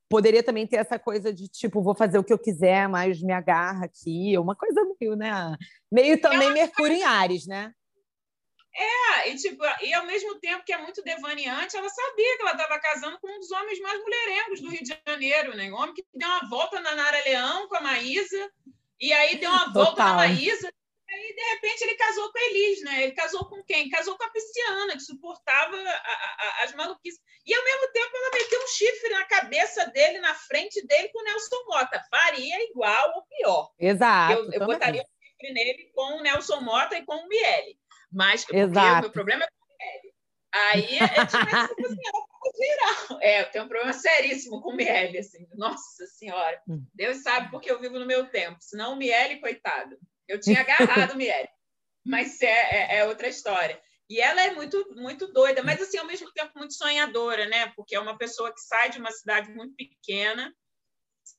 poderia 0.08 0.42
também 0.42 0.66
ter 0.66 0.76
essa 0.76 0.98
coisa 0.98 1.32
de 1.32 1.48
tipo, 1.48 1.82
vou 1.82 1.94
fazer 1.94 2.18
o 2.18 2.24
que 2.24 2.32
eu 2.32 2.38
quiser, 2.38 2.88
mas 2.88 3.20
me 3.20 3.32
agarra 3.32 3.84
aqui. 3.84 4.38
Uma 4.38 4.54
coisa 4.54 4.80
meio, 5.00 5.16
né? 5.16 5.56
Meio 5.90 6.20
também 6.20 6.52
Mercúrio 6.52 6.96
em 6.96 7.02
Ares, 7.02 7.46
né? 7.46 7.72
É, 8.80 9.30
e, 9.30 9.36
tipo, 9.36 9.64
e 9.82 9.92
ao 9.92 10.06
mesmo 10.06 10.38
tempo 10.38 10.64
que 10.64 10.72
é 10.72 10.78
muito 10.78 11.02
devaneante, 11.02 11.76
ela 11.76 11.88
sabia 11.88 12.36
que 12.36 12.42
ela 12.42 12.52
estava 12.52 12.78
casando 12.78 13.18
com 13.18 13.28
um 13.28 13.40
dos 13.40 13.50
homens 13.50 13.80
mais 13.80 14.00
mulherengos 14.00 14.60
do 14.60 14.70
Rio 14.70 14.84
de 14.84 15.00
Janeiro, 15.04 15.56
né? 15.56 15.68
Um 15.72 15.74
homem 15.74 15.94
que 15.94 16.06
deu 16.14 16.28
uma 16.28 16.48
volta 16.48 16.80
na 16.80 16.94
Nara 16.94 17.20
Leão 17.24 17.68
com 17.68 17.74
a 17.74 17.80
Maísa, 17.80 18.52
e 19.00 19.12
aí 19.12 19.36
deu 19.36 19.50
uma 19.50 19.72
volta 19.72 19.90
Total. 19.90 20.06
na 20.10 20.14
Maísa, 20.14 20.72
e 21.08 21.14
aí, 21.14 21.34
de 21.34 21.42
repente, 21.54 21.82
ele 21.82 21.94
casou 21.94 22.30
com 22.30 22.38
a 22.38 22.42
Elis, 22.42 22.82
né? 22.82 23.02
Ele 23.04 23.12
casou 23.12 23.44
com 23.46 23.62
quem? 23.64 23.88
Casou 23.88 24.16
com 24.16 24.24
a 24.24 24.30
pisciana, 24.30 24.92
que 24.92 25.00
suportava 25.00 25.76
a, 25.76 25.90
a, 25.90 26.64
as 26.64 26.74
maluquices. 26.74 27.20
E, 27.46 27.54
ao 27.54 27.64
mesmo 27.64 27.88
tempo, 27.92 28.10
ela 28.14 28.30
meteu 28.30 28.62
um 28.62 28.66
chifre 28.68 29.08
na 29.08 29.24
cabeça 29.24 29.86
dele, 29.86 30.20
na 30.20 30.34
frente 30.34 30.86
dele, 30.86 31.08
com 31.08 31.20
o 31.20 31.24
Nelson 31.24 31.64
Mota. 31.66 32.04
Faria 32.10 32.70
igual 32.70 33.12
ou 33.16 33.22
pior. 33.22 33.72
Exato. 33.78 34.34
Eu, 34.34 34.52
eu 34.52 34.66
botaria 34.66 35.00
um 35.00 35.24
chifre 35.24 35.52
nele 35.52 35.90
com 35.94 36.18
o 36.18 36.20
Nelson 36.20 36.60
Mota 36.60 36.98
e 36.98 37.04
com 37.06 37.16
o 37.16 37.26
Miele. 37.26 37.78
Mas 38.12 38.44
o 38.50 38.54
meu 38.54 39.10
problema 39.10 39.44
é 39.44 39.48
com 39.48 39.64
o 39.64 39.76
Miele. 39.78 40.14
Aí 40.54 40.98
é, 40.98 41.26
tipo 41.26 41.56
assim, 41.56 41.96
geral. 42.58 43.20
É, 43.20 43.40
eu 43.42 43.50
tenho 43.50 43.64
um 43.64 43.68
problema 43.68 43.92
seríssimo 43.92 44.60
com 44.60 44.70
o 44.70 44.76
Miele, 44.76 45.18
assim. 45.18 45.46
Nossa 45.54 46.06
Senhora. 46.06 46.60
Hum. 46.68 46.84
Deus 46.94 47.18
sabe 47.18 47.50
porque 47.50 47.70
eu 47.70 47.80
vivo 47.80 47.98
no 47.98 48.06
meu 48.06 48.26
tempo. 48.26 48.58
Senão 48.60 48.94
o 48.94 48.96
Miele, 48.96 49.40
coitado. 49.40 49.96
Eu 50.26 50.40
tinha 50.40 50.60
agarrado 50.60 51.12
o 51.12 51.16
Miele. 51.16 51.48
Mas 52.04 52.40
é, 52.40 52.46
é, 52.46 52.98
é, 52.98 53.04
outra 53.04 53.28
história. 53.28 53.80
E 54.10 54.20
ela 54.20 54.40
é 54.40 54.52
muito, 54.52 54.94
muito 54.96 55.30
doida, 55.32 55.62
mas 55.62 55.82
assim, 55.82 55.98
ao 55.98 56.06
mesmo 56.06 56.32
tempo 56.32 56.52
muito 56.56 56.74
sonhadora, 56.74 57.46
né? 57.46 57.70
Porque 57.76 57.94
é 57.94 58.00
uma 58.00 58.16
pessoa 58.16 58.52
que 58.52 58.60
sai 58.60 58.88
de 58.90 58.98
uma 58.98 59.12
cidade 59.12 59.52
muito 59.52 59.74
pequena, 59.76 60.50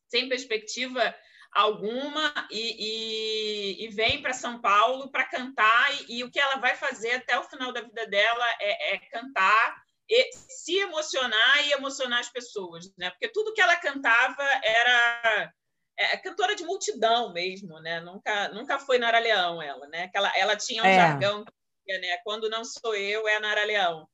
sem 0.08 0.30
perspectiva 0.30 1.16
alguma 1.52 2.32
e, 2.52 3.80
e, 3.80 3.86
e 3.86 3.88
vem 3.90 4.22
para 4.22 4.34
São 4.34 4.62
Paulo 4.62 5.12
para 5.12 5.26
cantar 5.26 6.02
e, 6.02 6.20
e, 6.20 6.24
o 6.24 6.32
que 6.32 6.40
ela 6.40 6.58
vai 6.58 6.76
fazer 6.76 7.12
até 7.12 7.38
o 7.38 7.44
final 7.44 7.72
da 7.72 7.82
vida 7.82 8.06
dela 8.08 8.46
é, 8.60 8.96
é, 8.96 8.98
cantar 9.10 9.82
e 10.08 10.32
se 10.34 10.78
emocionar 10.78 11.68
e 11.68 11.72
emocionar 11.74 12.20
as 12.20 12.30
pessoas, 12.30 12.92
né? 12.98 13.10
Porque 13.12 13.30
tudo 13.30 13.54
que 13.54 13.62
ela 13.62 13.76
cantava 13.76 14.44
era 14.64 15.54
é, 15.98 16.18
cantora 16.18 16.56
de 16.56 16.64
multidão 16.64 17.34
mesmo, 17.34 17.80
né? 17.80 18.00
Nunca 18.00 18.50
nunca 18.50 18.80
foi 18.80 18.98
Nara 18.98 19.20
Leão 19.20 19.62
ela, 19.62 19.88
né? 19.88 20.10
Ela, 20.14 20.32
ela 20.38 20.56
tinha 20.56 20.82
um 20.84 20.88
é. 20.88 20.96
jargão, 20.96 21.44
né? 21.88 22.18
Quando 22.24 22.50
não 22.50 22.64
sou 22.64 22.96
eu 22.96 23.28
é 23.28 23.36
a 23.36 23.40
Nara 23.40 23.66
Leão. 23.66 24.08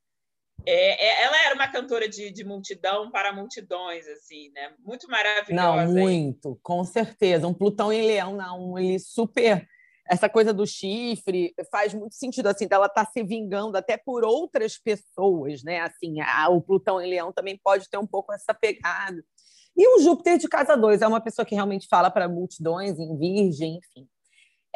É, 0.66 1.06
é, 1.06 1.24
ela 1.24 1.46
era 1.46 1.56
uma 1.56 1.68
cantora 1.68 2.08
de, 2.10 2.32
de, 2.32 2.44
multidão 2.44 3.12
para 3.12 3.34
multidões, 3.34 4.08
assim, 4.08 4.50
né? 4.52 4.74
Muito 4.84 5.08
maravilhosa. 5.08 5.86
Não, 5.86 5.94
muito, 5.94 6.50
hein? 6.50 6.60
com 6.62 6.84
certeza. 6.84 7.48
Um 7.48 7.54
Plutão 7.54 7.92
em 7.92 8.06
Leão, 8.06 8.36
não, 8.36 8.78
ele 8.78 9.00
super. 9.00 9.68
Essa 10.08 10.30
coisa 10.30 10.54
do 10.54 10.66
chifre 10.68 11.54
faz 11.72 11.94
muito 11.94 12.16
sentido, 12.16 12.48
assim, 12.48 12.68
dela 12.68 12.86
estar 12.86 13.06
tá 13.06 13.12
se 13.12 13.24
vingando 13.24 13.78
até 13.78 13.98
por 13.98 14.24
outras 14.24 14.78
pessoas, 14.78 15.64
né? 15.64 15.82
Assim, 15.82 16.22
a, 16.22 16.50
o 16.50 16.62
Plutão 16.62 17.02
em 17.02 17.10
Leão 17.10 17.32
também 17.32 17.60
pode 17.64 17.90
ter 17.90 17.98
um 17.98 18.08
pouco 18.08 18.34
essa 18.34 18.54
pegada. 18.54 19.24
E 19.78 19.88
o 19.88 20.02
Júpiter 20.02 20.38
de 20.38 20.48
casa 20.48 20.78
2 20.78 21.02
é 21.02 21.08
uma 21.08 21.20
pessoa 21.20 21.46
que 21.46 21.54
realmente 21.54 21.88
fala 21.88 22.10
para 22.10 22.30
multidões, 22.30 22.98
em 22.98 23.18
virgem, 23.18 23.78
enfim. 23.78 24.08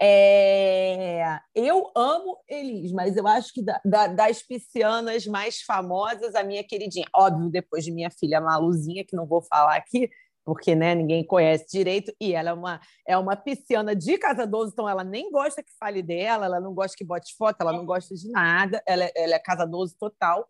É... 0.02 1.40
Eu 1.54 1.92
amo 1.96 2.38
Elis, 2.48 2.92
mas 2.94 3.18
eu 3.18 3.28
acho 3.28 3.54
que 3.54 3.62
da, 3.62 3.82
da, 3.84 4.08
das 4.08 4.42
piscianas 4.42 5.26
mais 5.26 5.62
famosas, 5.62 6.36
a 6.36 6.44
minha 6.44 6.64
queridinha, 6.64 7.06
óbvio, 7.14 7.50
depois 7.50 7.84
de 7.84 7.92
minha 7.92 8.10
filha 8.10 8.40
Maluzinha, 8.40 9.04
que 9.06 9.16
não 9.16 9.28
vou 9.28 9.42
falar 9.42 9.76
aqui, 9.76 10.10
porque 10.46 10.74
né, 10.74 10.96
ninguém 10.96 11.24
conhece 11.24 11.66
direito, 11.70 12.14
e 12.20 12.34
ela 12.34 12.50
é 12.50 12.54
uma, 12.54 12.82
é 13.08 13.18
uma 13.18 13.36
pisciana 13.36 13.96
de 13.96 14.18
casa 14.18 14.48
12, 14.48 14.72
então 14.72 14.90
ela 14.90 15.04
nem 15.04 15.30
gosta 15.30 15.62
que 15.62 15.72
fale 15.78 16.02
dela, 16.02 16.46
ela 16.46 16.60
não 16.60 16.74
gosta 16.74 16.98
que 16.98 17.06
bote 17.06 17.36
foto, 17.38 17.62
ela 17.62 17.74
não 17.74 17.86
gosta 17.86 18.16
de 18.16 18.32
nada, 18.32 18.82
ela, 18.88 19.04
é, 19.04 19.12
ela 19.16 19.36
é 19.36 19.40
casa 19.40 19.66
12 19.66 19.96
total. 19.98 20.48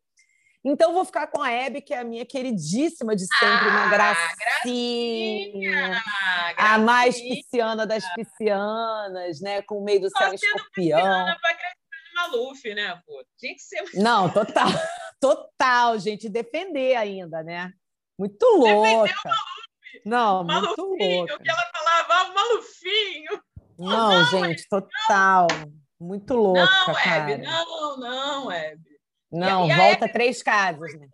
Então, 0.64 0.94
vou 0.94 1.06
ficar 1.06 1.28
com 1.28 1.42
a 1.42 1.50
Hebe, 1.50 1.82
que 1.82 1.94
é 1.94 2.00
a 2.00 2.04
minha 2.04 2.26
queridíssima 2.26 3.16
de 3.16 3.26
sempre, 3.26 3.68
ah, 3.68 3.70
uma 3.70 3.90
gracinha. 3.90 4.36
gracinha. 4.38 6.04
A 6.58 6.78
mais 6.78 7.20
pisciana 7.20 7.88
das 7.88 8.04
piscianas, 8.14 9.40
né? 9.40 9.62
Com 9.62 9.80
o 9.80 9.84
meio 9.84 10.02
do 10.02 10.10
céu 10.10 10.34
escorpião. 10.34 11.26
Maluf, 12.14 12.74
né, 12.74 13.02
pô? 13.06 13.24
Tinha 13.38 13.54
que 13.56 13.62
ser. 13.62 13.84
Não, 13.94 14.30
total. 14.30 14.68
Total, 15.22 16.00
gente. 16.00 16.30
Defender 16.30 16.96
ainda, 16.96 17.44
né? 17.44 17.74
Muito 18.18 18.46
louca. 18.46 19.14
Não, 20.06 20.46
muito 20.46 20.82
louca. 20.82 21.36
O 21.36 21.40
que 21.40 21.50
ela 21.50 21.72
falava, 21.74 22.14
ah, 22.14 22.30
o 22.30 22.34
Malufinho. 22.34 23.44
Não, 23.78 24.12
não 24.12 24.26
gente, 24.26 24.68
total. 24.70 25.48
Muito 26.00 26.34
louca, 26.34 26.62
não, 26.88 26.94
cara. 26.94 27.32
Hebe, 27.32 27.46
não, 27.46 27.98
não, 27.98 28.52
Hebe. 28.52 28.89
Não, 29.32 29.70
e, 29.70 29.76
volta 29.76 30.06
Hebe, 30.06 30.14
três 30.14 30.42
casas, 30.42 30.94
né? 31.00 31.08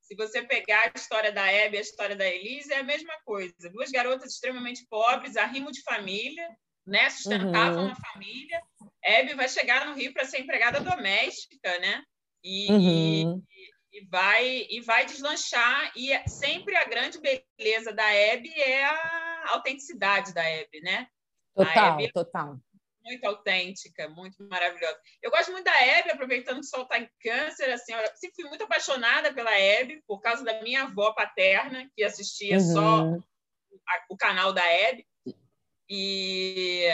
Se 0.00 0.16
você 0.16 0.42
pegar 0.42 0.84
a 0.84 0.98
história 0.98 1.30
da 1.30 1.46
Hebe 1.46 1.76
e 1.76 1.78
a 1.78 1.82
história 1.82 2.16
da 2.16 2.26
Elise, 2.26 2.72
é 2.72 2.78
a 2.78 2.82
mesma 2.82 3.14
coisa. 3.24 3.54
Duas 3.70 3.90
garotas 3.90 4.32
extremamente 4.32 4.86
pobres, 4.88 5.36
arrimo 5.36 5.70
de 5.70 5.82
família, 5.82 6.48
né? 6.86 7.08
Sustentavam 7.10 7.84
uhum. 7.84 7.92
a 7.92 7.94
família. 7.94 8.60
Hebe 9.04 9.34
vai 9.34 9.48
chegar 9.48 9.86
no 9.86 9.94
Rio 9.94 10.12
para 10.12 10.24
ser 10.24 10.40
empregada 10.40 10.80
doméstica, 10.80 11.78
né? 11.78 12.02
E, 12.42 12.72
uhum. 12.72 13.44
e, 13.92 13.98
e, 13.98 14.04
vai, 14.06 14.66
e 14.68 14.80
vai 14.80 15.04
deslanchar. 15.06 15.92
E 15.94 16.12
é 16.12 16.26
sempre 16.26 16.74
a 16.76 16.84
grande 16.84 17.20
beleza 17.20 17.92
da 17.92 18.10
Hebe 18.12 18.50
é 18.58 18.84
a 18.84 19.44
autenticidade 19.50 20.32
da 20.32 20.42
Hebe, 20.42 20.80
né? 20.80 21.06
Total, 21.54 22.00
Hebe, 22.00 22.12
total 22.12 22.58
muito 23.02 23.24
autêntica, 23.24 24.08
muito 24.08 24.42
maravilhosa. 24.48 24.98
Eu 25.22 25.30
gosto 25.30 25.52
muito 25.52 25.64
da 25.64 25.82
Hebe, 25.82 26.10
aproveitando 26.10 26.60
que 26.60 26.66
o 26.66 26.68
sol 26.68 26.82
está 26.82 26.98
em 26.98 27.08
câncer, 27.22 27.70
assim, 27.70 27.92
eu 27.92 28.06
sempre 28.16 28.36
fui 28.36 28.44
muito 28.44 28.64
apaixonada 28.64 29.32
pela 29.32 29.58
Hebe, 29.58 30.02
por 30.06 30.20
causa 30.20 30.44
da 30.44 30.62
minha 30.62 30.84
avó 30.84 31.12
paterna, 31.12 31.88
que 31.94 32.02
assistia 32.02 32.58
uhum. 32.58 32.72
só 32.72 33.00
a, 33.88 34.04
o 34.10 34.16
canal 34.16 34.52
da 34.52 34.64
Hebe. 34.64 35.06
E, 35.88 36.86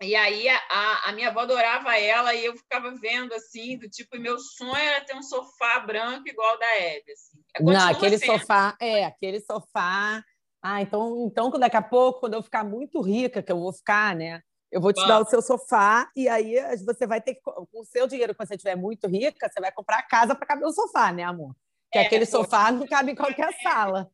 e 0.00 0.14
aí 0.14 0.48
a, 0.48 1.08
a 1.08 1.12
minha 1.12 1.28
avó 1.28 1.40
adorava 1.40 1.98
ela 1.98 2.34
e 2.34 2.44
eu 2.44 2.56
ficava 2.56 2.94
vendo, 2.94 3.34
assim, 3.34 3.76
do 3.78 3.88
tipo, 3.88 4.18
meu 4.18 4.38
sonho 4.38 4.76
era 4.76 5.04
ter 5.04 5.16
um 5.16 5.22
sofá 5.22 5.80
branco 5.80 6.28
igual 6.28 6.58
da 6.58 6.76
Hebe. 6.76 7.12
Assim. 7.12 7.42
Não, 7.60 7.88
aquele 7.88 8.18
sendo. 8.18 8.38
sofá, 8.38 8.76
é, 8.80 9.04
aquele 9.04 9.40
sofá... 9.40 10.22
Ah, 10.64 10.80
então, 10.80 11.26
então 11.26 11.50
daqui 11.58 11.76
a 11.76 11.82
pouco, 11.82 12.20
quando 12.20 12.34
eu 12.34 12.42
ficar 12.42 12.62
muito 12.62 13.00
rica, 13.00 13.42
que 13.42 13.50
eu 13.50 13.58
vou 13.58 13.72
ficar, 13.72 14.14
né? 14.14 14.40
Eu 14.72 14.80
vou 14.80 14.90
te 14.90 15.06
dar 15.06 15.20
o 15.20 15.26
seu 15.26 15.42
sofá 15.42 16.10
e 16.16 16.26
aí 16.26 16.54
você 16.82 17.06
vai 17.06 17.20
ter 17.20 17.34
que, 17.34 17.42
com 17.42 17.66
o 17.74 17.84
seu 17.84 18.06
dinheiro, 18.06 18.34
quando 18.34 18.48
você 18.48 18.54
estiver 18.54 18.74
muito 18.74 19.06
rica, 19.06 19.46
você 19.46 19.60
vai 19.60 19.70
comprar 19.70 19.98
a 19.98 20.02
casa 20.02 20.34
para 20.34 20.46
caber 20.46 20.66
o 20.66 20.72
sofá, 20.72 21.12
né, 21.12 21.22
amor? 21.22 21.54
Que 21.92 21.98
é, 21.98 22.06
aquele 22.06 22.24
sofá 22.24 22.72
não 22.72 22.86
cabe 22.86 23.12
em 23.12 23.14
qualquer 23.14 23.50
é. 23.50 23.62
sala. 23.62 24.10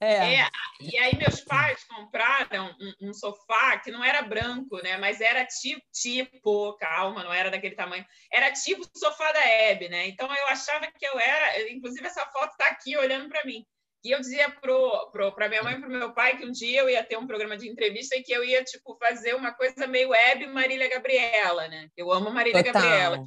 É. 0.00 0.36
é. 0.36 0.48
E 0.80 0.98
aí 0.98 1.16
meus 1.16 1.42
pais 1.42 1.84
compraram 1.84 2.74
um, 2.80 3.10
um, 3.10 3.14
sofá 3.14 3.78
que 3.78 3.92
não 3.92 4.02
era 4.02 4.22
branco, 4.22 4.82
né? 4.82 4.96
Mas 4.96 5.20
era 5.20 5.44
tipo, 5.44 5.80
tipo, 5.92 6.72
calma, 6.78 7.22
não 7.22 7.32
era 7.32 7.50
daquele 7.50 7.76
tamanho. 7.76 8.04
Era 8.32 8.50
tipo 8.50 8.82
o 8.82 8.98
sofá 8.98 9.30
da 9.30 9.46
Hebe, 9.46 9.90
né? 9.90 10.08
Então 10.08 10.26
eu 10.34 10.48
achava 10.48 10.86
que 10.86 11.06
eu 11.06 11.20
era, 11.20 11.70
inclusive 11.70 12.04
essa 12.06 12.26
foto 12.26 12.50
está 12.50 12.66
aqui 12.66 12.96
olhando 12.96 13.28
para 13.28 13.44
mim. 13.44 13.64
E 14.04 14.10
eu 14.10 14.20
dizia 14.20 14.50
para 14.50 15.48
minha 15.48 15.62
mãe 15.62 15.74
e 15.74 15.80
para 15.80 15.88
meu 15.88 16.12
pai 16.12 16.36
que 16.36 16.44
um 16.44 16.50
dia 16.50 16.80
eu 16.80 16.90
ia 16.90 17.04
ter 17.04 17.16
um 17.16 17.26
programa 17.26 17.56
de 17.56 17.68
entrevista 17.68 18.16
e 18.16 18.22
que 18.22 18.32
eu 18.32 18.42
ia 18.42 18.64
tipo 18.64 18.96
fazer 18.96 19.34
uma 19.34 19.52
coisa 19.52 19.86
meio 19.86 20.08
web 20.08 20.46
Marília 20.48 20.88
Gabriela, 20.88 21.68
né? 21.68 21.88
Eu 21.96 22.12
amo 22.12 22.30
Marília 22.30 22.64
Total. 22.64 22.82
Gabriela. 22.82 23.26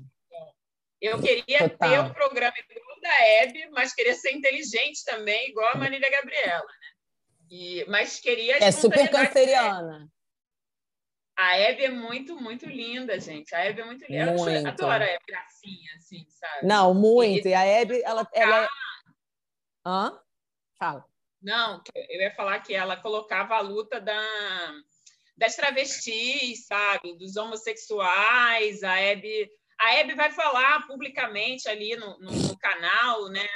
Eu 1.02 1.22
queria 1.22 1.70
Total. 1.70 1.90
ter 1.90 2.00
um 2.00 2.14
programa 2.14 2.54
igual 2.58 3.00
da 3.02 3.26
Hebe, 3.26 3.70
mas 3.72 3.94
queria 3.94 4.16
ser 4.16 4.32
inteligente 4.32 5.04
também, 5.06 5.50
igual 5.50 5.70
a 5.70 5.78
Marília 5.78 6.10
Gabriela, 6.10 6.66
né? 6.66 6.96
E, 7.50 7.86
mas 7.88 8.20
queria. 8.20 8.58
É 8.58 8.72
super 8.72 9.10
canceriana. 9.10 10.10
A 11.38 11.58
Hebe 11.58 11.86
é 11.86 11.90
muito, 11.90 12.36
muito 12.36 12.66
linda, 12.66 13.20
gente. 13.20 13.54
A 13.54 13.64
Hebe 13.64 13.82
é 13.82 13.86
muito 13.86 14.06
linda. 14.10 14.34
Muito. 14.34 14.50
Eu 14.50 14.68
adoro 14.68 15.04
a 15.04 15.08
Hebe 15.08 15.24
gracinha, 15.28 15.92
assim, 15.98 16.26
sabe? 16.30 16.66
Não, 16.66 16.94
muito. 16.94 17.48
E, 17.48 17.52
e 17.52 17.54
a 17.54 17.64
Hebe, 17.64 18.02
ela. 18.04 18.28
ela... 18.34 18.70
Hã? 19.86 20.20
Fala. 20.78 21.06
Não, 21.42 21.82
eu 21.94 22.22
ia 22.22 22.34
falar 22.34 22.60
que 22.62 22.74
ela 22.74 22.98
colocava 22.98 23.56
a 23.56 23.62
luta 23.62 24.02
da, 24.02 24.74
das 25.38 25.56
travestis, 25.56 26.66
sabe? 26.66 27.16
Dos 27.18 27.36
homossexuais. 27.36 28.84
A 28.84 29.00
Hebe, 29.00 29.50
a 29.80 29.94
Hebe 29.96 30.16
vai 30.16 30.32
falar 30.32 30.88
publicamente 30.88 31.70
ali 31.70 31.96
no, 31.96 32.18
no, 32.20 32.32
no 32.32 32.58
canal, 32.58 33.30
né? 33.30 33.48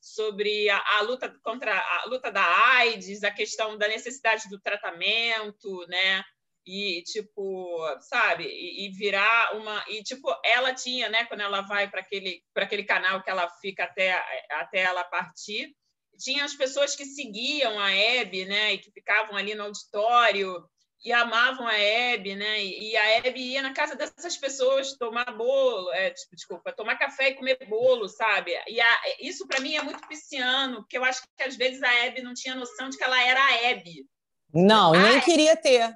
Sobre 0.00 0.68
a, 0.68 0.82
a, 0.98 1.02
luta 1.02 1.34
contra 1.42 1.74
a 1.74 2.04
luta 2.06 2.30
da 2.30 2.44
AIDS, 2.76 3.22
a 3.22 3.30
questão 3.30 3.78
da 3.78 3.86
necessidade 3.86 4.48
do 4.48 4.60
tratamento, 4.60 5.86
né? 5.88 6.22
E 6.66 7.02
tipo, 7.02 7.78
sabe? 8.00 8.44
E, 8.44 8.86
e 8.86 8.90
virar 8.90 9.56
uma 9.56 9.84
e 9.88 10.02
tipo, 10.02 10.28
ela 10.44 10.74
tinha, 10.74 11.08
né? 11.08 11.24
Quando 11.26 11.40
ela 11.40 11.62
vai 11.62 11.88
para 11.88 12.00
aquele 12.00 12.42
para 12.52 12.64
aquele 12.64 12.84
canal 12.84 13.22
que 13.22 13.30
ela 13.30 13.48
fica 13.60 13.84
até 13.84 14.12
até 14.50 14.80
ela 14.80 15.04
partir, 15.04 15.72
tinha 16.18 16.44
as 16.44 16.54
pessoas 16.54 16.94
que 16.94 17.04
seguiam 17.04 17.78
a 17.78 17.92
Hebe, 17.92 18.44
né, 18.44 18.74
e 18.74 18.78
que 18.78 18.90
ficavam 18.90 19.36
ali 19.36 19.54
no 19.54 19.64
auditório 19.64 20.64
e 21.04 21.12
amavam 21.12 21.66
a 21.66 21.76
Hebe, 21.76 22.36
né, 22.36 22.64
e 22.64 22.96
a 22.96 23.18
Hebe 23.18 23.40
ia 23.40 23.62
na 23.62 23.72
casa 23.72 23.96
dessas 23.96 24.36
pessoas 24.36 24.96
tomar 24.96 25.36
bolo, 25.36 25.92
é, 25.92 26.14
desculpa, 26.32 26.72
tomar 26.72 26.96
café 26.96 27.30
e 27.30 27.34
comer 27.34 27.58
bolo, 27.68 28.08
sabe? 28.08 28.52
E 28.68 28.80
a, 28.80 29.00
isso 29.20 29.46
para 29.48 29.60
mim 29.60 29.74
é 29.74 29.82
muito 29.82 30.06
pisciano, 30.06 30.76
porque 30.76 30.96
eu 30.96 31.04
acho 31.04 31.22
que 31.36 31.42
às 31.42 31.56
vezes 31.56 31.82
a 31.82 31.92
Hebe 31.92 32.22
não 32.22 32.34
tinha 32.34 32.54
noção 32.54 32.88
de 32.88 32.96
que 32.96 33.02
ela 33.02 33.20
era 33.20 33.44
a 33.44 33.62
Hebe. 33.64 34.06
Não, 34.54 34.92
nem 34.92 35.20
queria 35.20 35.56
ter, 35.56 35.92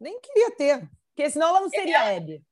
nem 0.00 0.18
queria 0.20 0.50
ter, 0.52 0.88
porque 1.14 1.28
senão 1.28 1.48
ela 1.48 1.60
não 1.60 1.68
seria 1.68 2.00
a 2.00 2.14
Hebe. 2.14 2.42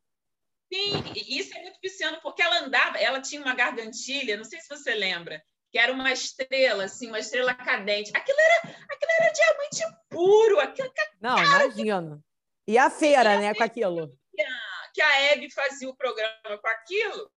Sim, 0.72 1.04
isso 1.28 1.56
é 1.56 1.62
muito 1.62 1.78
pisciano, 1.78 2.18
porque 2.20 2.42
ela 2.42 2.64
andava, 2.64 2.98
ela 2.98 3.20
tinha 3.20 3.40
uma 3.40 3.54
gargantilha, 3.54 4.36
não 4.36 4.44
sei 4.44 4.60
se 4.60 4.68
você 4.68 4.94
lembra, 4.94 5.42
que 5.74 5.78
era 5.80 5.92
uma 5.92 6.12
estrela, 6.12 6.84
assim, 6.84 7.08
uma 7.08 7.18
estrela 7.18 7.52
cadente. 7.52 8.12
Aquilo 8.14 8.38
era, 8.38 8.76
aquilo 8.88 9.12
era 9.18 9.32
diamante 9.32 9.98
puro. 10.08 10.60
Aquilo, 10.60 10.92
Não, 11.20 11.34
cara, 11.34 11.64
imagina. 11.64 12.20
E 12.64 12.78
a 12.78 12.88
feira, 12.88 13.34
e 13.34 13.38
né, 13.40 13.54
com 13.54 13.64
aquilo. 13.64 14.08
Que 14.32 14.40
a, 14.40 14.48
que 14.94 15.02
a 15.02 15.20
Hebe 15.22 15.52
fazia 15.52 15.90
o 15.90 15.96
programa 15.96 16.58
com 16.62 16.68
aquilo. 16.68 17.28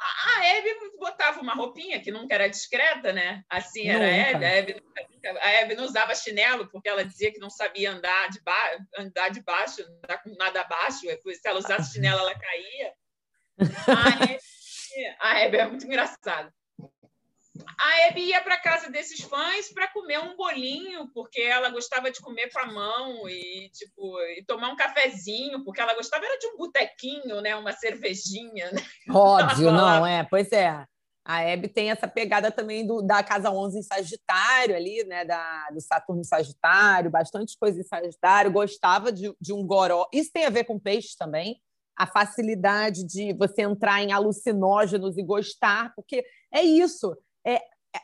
A, 0.00 0.38
a 0.38 0.46
Hebe 0.46 0.74
botava 0.98 1.42
uma 1.42 1.52
roupinha 1.52 2.00
que 2.00 2.10
nunca 2.10 2.34
era 2.34 2.48
discreta, 2.48 3.12
né? 3.12 3.44
Assim 3.46 3.86
era 3.86 4.06
nunca. 4.06 4.46
a 4.46 4.50
Hebe. 4.50 4.82
A 5.42 5.50
Hebe 5.50 5.74
não 5.74 5.84
usava 5.84 6.14
chinelo 6.14 6.70
porque 6.70 6.88
ela 6.88 7.04
dizia 7.04 7.30
que 7.30 7.40
não 7.40 7.50
sabia 7.50 7.92
andar 7.92 8.30
de, 8.30 8.40
ba 8.40 8.86
andar 8.96 9.28
de 9.28 9.42
baixo, 9.42 9.82
andar 10.02 10.16
com 10.22 10.34
nada 10.36 10.62
abaixo. 10.62 11.00
Se 11.00 11.40
ela 11.44 11.58
usasse 11.58 11.92
chinelo, 11.92 12.20
ela 12.20 12.38
caía. 12.38 12.94
A 13.86 14.32
Hebe, 14.32 15.16
a 15.20 15.40
Hebe 15.40 15.56
é 15.58 15.68
muito 15.68 15.84
engraçada 15.84 16.50
a 17.78 18.08
Abby 18.08 18.22
ia 18.22 18.40
para 18.42 18.56
casa 18.56 18.90
desses 18.90 19.20
fãs 19.20 19.70
para 19.72 19.88
comer 19.88 20.18
um 20.18 20.36
bolinho, 20.36 21.08
porque 21.12 21.40
ela 21.40 21.68
gostava 21.68 22.10
de 22.10 22.20
comer 22.20 22.50
com 22.50 22.58
a 22.60 22.66
mão 22.66 23.28
e 23.28 23.68
tipo 23.70 24.18
e 24.38 24.44
tomar 24.46 24.70
um 24.70 24.76
cafezinho, 24.76 25.62
porque 25.62 25.80
ela 25.80 25.94
gostava 25.94 26.24
era 26.24 26.38
de 26.38 26.46
um 26.46 26.56
botequinho, 26.56 27.40
né, 27.42 27.54
uma 27.54 27.72
cervejinha, 27.72 28.70
né? 28.72 28.82
Óbvio, 29.10 29.70
não 29.70 30.06
é? 30.06 30.24
Pois 30.24 30.50
é. 30.52 30.84
A 31.24 31.52
Abby 31.52 31.68
tem 31.68 31.90
essa 31.90 32.08
pegada 32.08 32.50
também 32.50 32.84
do, 32.84 33.00
da 33.00 33.22
Casa 33.22 33.48
11 33.48 33.78
em 33.78 33.82
Sagitário 33.82 34.74
ali, 34.74 35.04
né, 35.04 35.24
da, 35.24 35.68
do 35.70 35.80
Saturno 35.80 36.20
em 36.20 36.24
Sagitário, 36.24 37.10
bastante 37.10 37.56
coisa 37.56 37.78
em 37.78 37.84
Sagitário, 37.84 38.50
gostava 38.50 39.12
de, 39.12 39.32
de 39.40 39.52
um 39.52 39.64
goró. 39.64 40.08
Isso 40.12 40.32
tem 40.32 40.46
a 40.46 40.50
ver 40.50 40.64
com 40.64 40.80
peixes 40.80 41.14
também, 41.14 41.60
a 41.96 42.06
facilidade 42.06 43.04
de 43.06 43.34
você 43.34 43.62
entrar 43.62 44.02
em 44.02 44.10
alucinógenos 44.10 45.16
e 45.16 45.22
gostar, 45.22 45.94
porque 45.94 46.24
é 46.52 46.62
isso 46.62 47.16
é, 47.46 47.60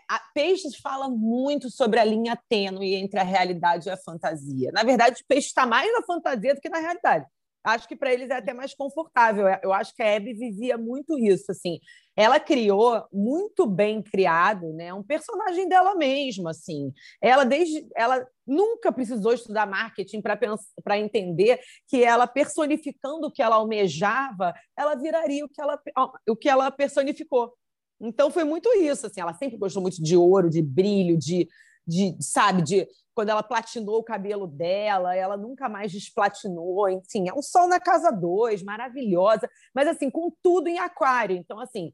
a 0.09 0.21
Peixes 0.35 0.77
fala 0.77 1.09
muito 1.09 1.71
sobre 1.71 1.99
a 1.99 2.05
linha 2.05 2.39
tênue 2.49 2.95
entre 2.95 3.19
a 3.19 3.25
realidade 3.25 3.89
e 3.89 3.93
a 3.93 3.97
fantasia. 3.97 4.71
Na 4.73 4.83
verdade, 4.83 5.25
Peixes 5.27 5.47
está 5.47 5.67
mais 5.67 5.91
na 5.93 6.03
fantasia 6.03 6.55
do 6.55 6.61
que 6.61 6.69
na 6.69 6.79
realidade. 6.79 7.27
Acho 7.65 7.89
que 7.89 7.97
para 7.97 8.13
eles 8.13 8.31
é 8.31 8.37
até 8.37 8.55
mais 8.55 8.73
confortável. 8.75 9.47
Eu 9.63 9.73
acho 9.73 9.95
que 9.95 10.03
a 10.03 10.07
Hebe 10.07 10.33
vivia 10.33 10.79
muito 10.79 11.19
isso, 11.19 11.51
assim. 11.51 11.81
ela 12.17 12.41
criou 12.41 13.05
muito 13.13 13.67
bem 13.67 14.03
criado, 14.03 14.73
né, 14.73 14.93
um 14.93 15.03
personagem 15.03 15.69
dela 15.69 15.95
mesma, 15.95 16.51
assim. 16.51 16.93
Ela 17.23 17.45
desde 17.45 17.87
ela 17.95 18.27
nunca 18.47 18.91
precisou 18.91 19.33
estudar 19.33 19.67
marketing 19.67 20.21
para 20.21 20.99
entender 20.99 21.61
que 21.87 22.03
ela 22.03 22.27
personificando 22.27 23.27
o 23.27 23.31
que 23.31 23.43
ela 23.43 23.57
almejava, 23.57 24.55
ela 24.77 24.95
viraria 24.95 25.45
o 25.45 25.49
que 25.49 25.61
ela 25.61 25.81
o 26.29 26.37
que 26.37 26.49
ela 26.49 26.71
personificou. 26.71 27.53
Então 28.01 28.31
foi 28.31 28.45
muito 28.45 28.69
isso, 28.75 29.07
assim, 29.07 29.21
ela 29.21 29.35
sempre 29.35 29.57
gostou 29.57 29.83
muito 29.83 30.03
de 30.03 30.17
ouro, 30.17 30.49
de 30.49 30.63
brilho, 30.63 31.17
de, 31.17 31.49
de 31.87 32.17
sabe, 32.21 32.63
de 32.63 32.89
quando 33.15 33.31
ela 33.31 33.43
platinou 33.43 33.99
o 33.99 34.05
cabelo 34.05 34.47
dela, 34.47 35.17
ela 35.17 35.37
nunca 35.37 35.69
mais 35.69 35.91
desplatinou, 35.91 36.89
enfim, 36.89 37.29
é 37.29 37.35
um 37.35 37.43
sol 37.43 37.67
na 37.67 37.81
casa 37.81 38.13
dois, 38.13 38.63
maravilhosa, 38.63 39.51
mas 39.75 39.89
assim, 39.89 40.09
com 40.09 40.31
tudo 40.41 40.69
em 40.69 40.79
aquário. 40.79 41.37
Então, 41.37 41.59
assim, 41.59 41.93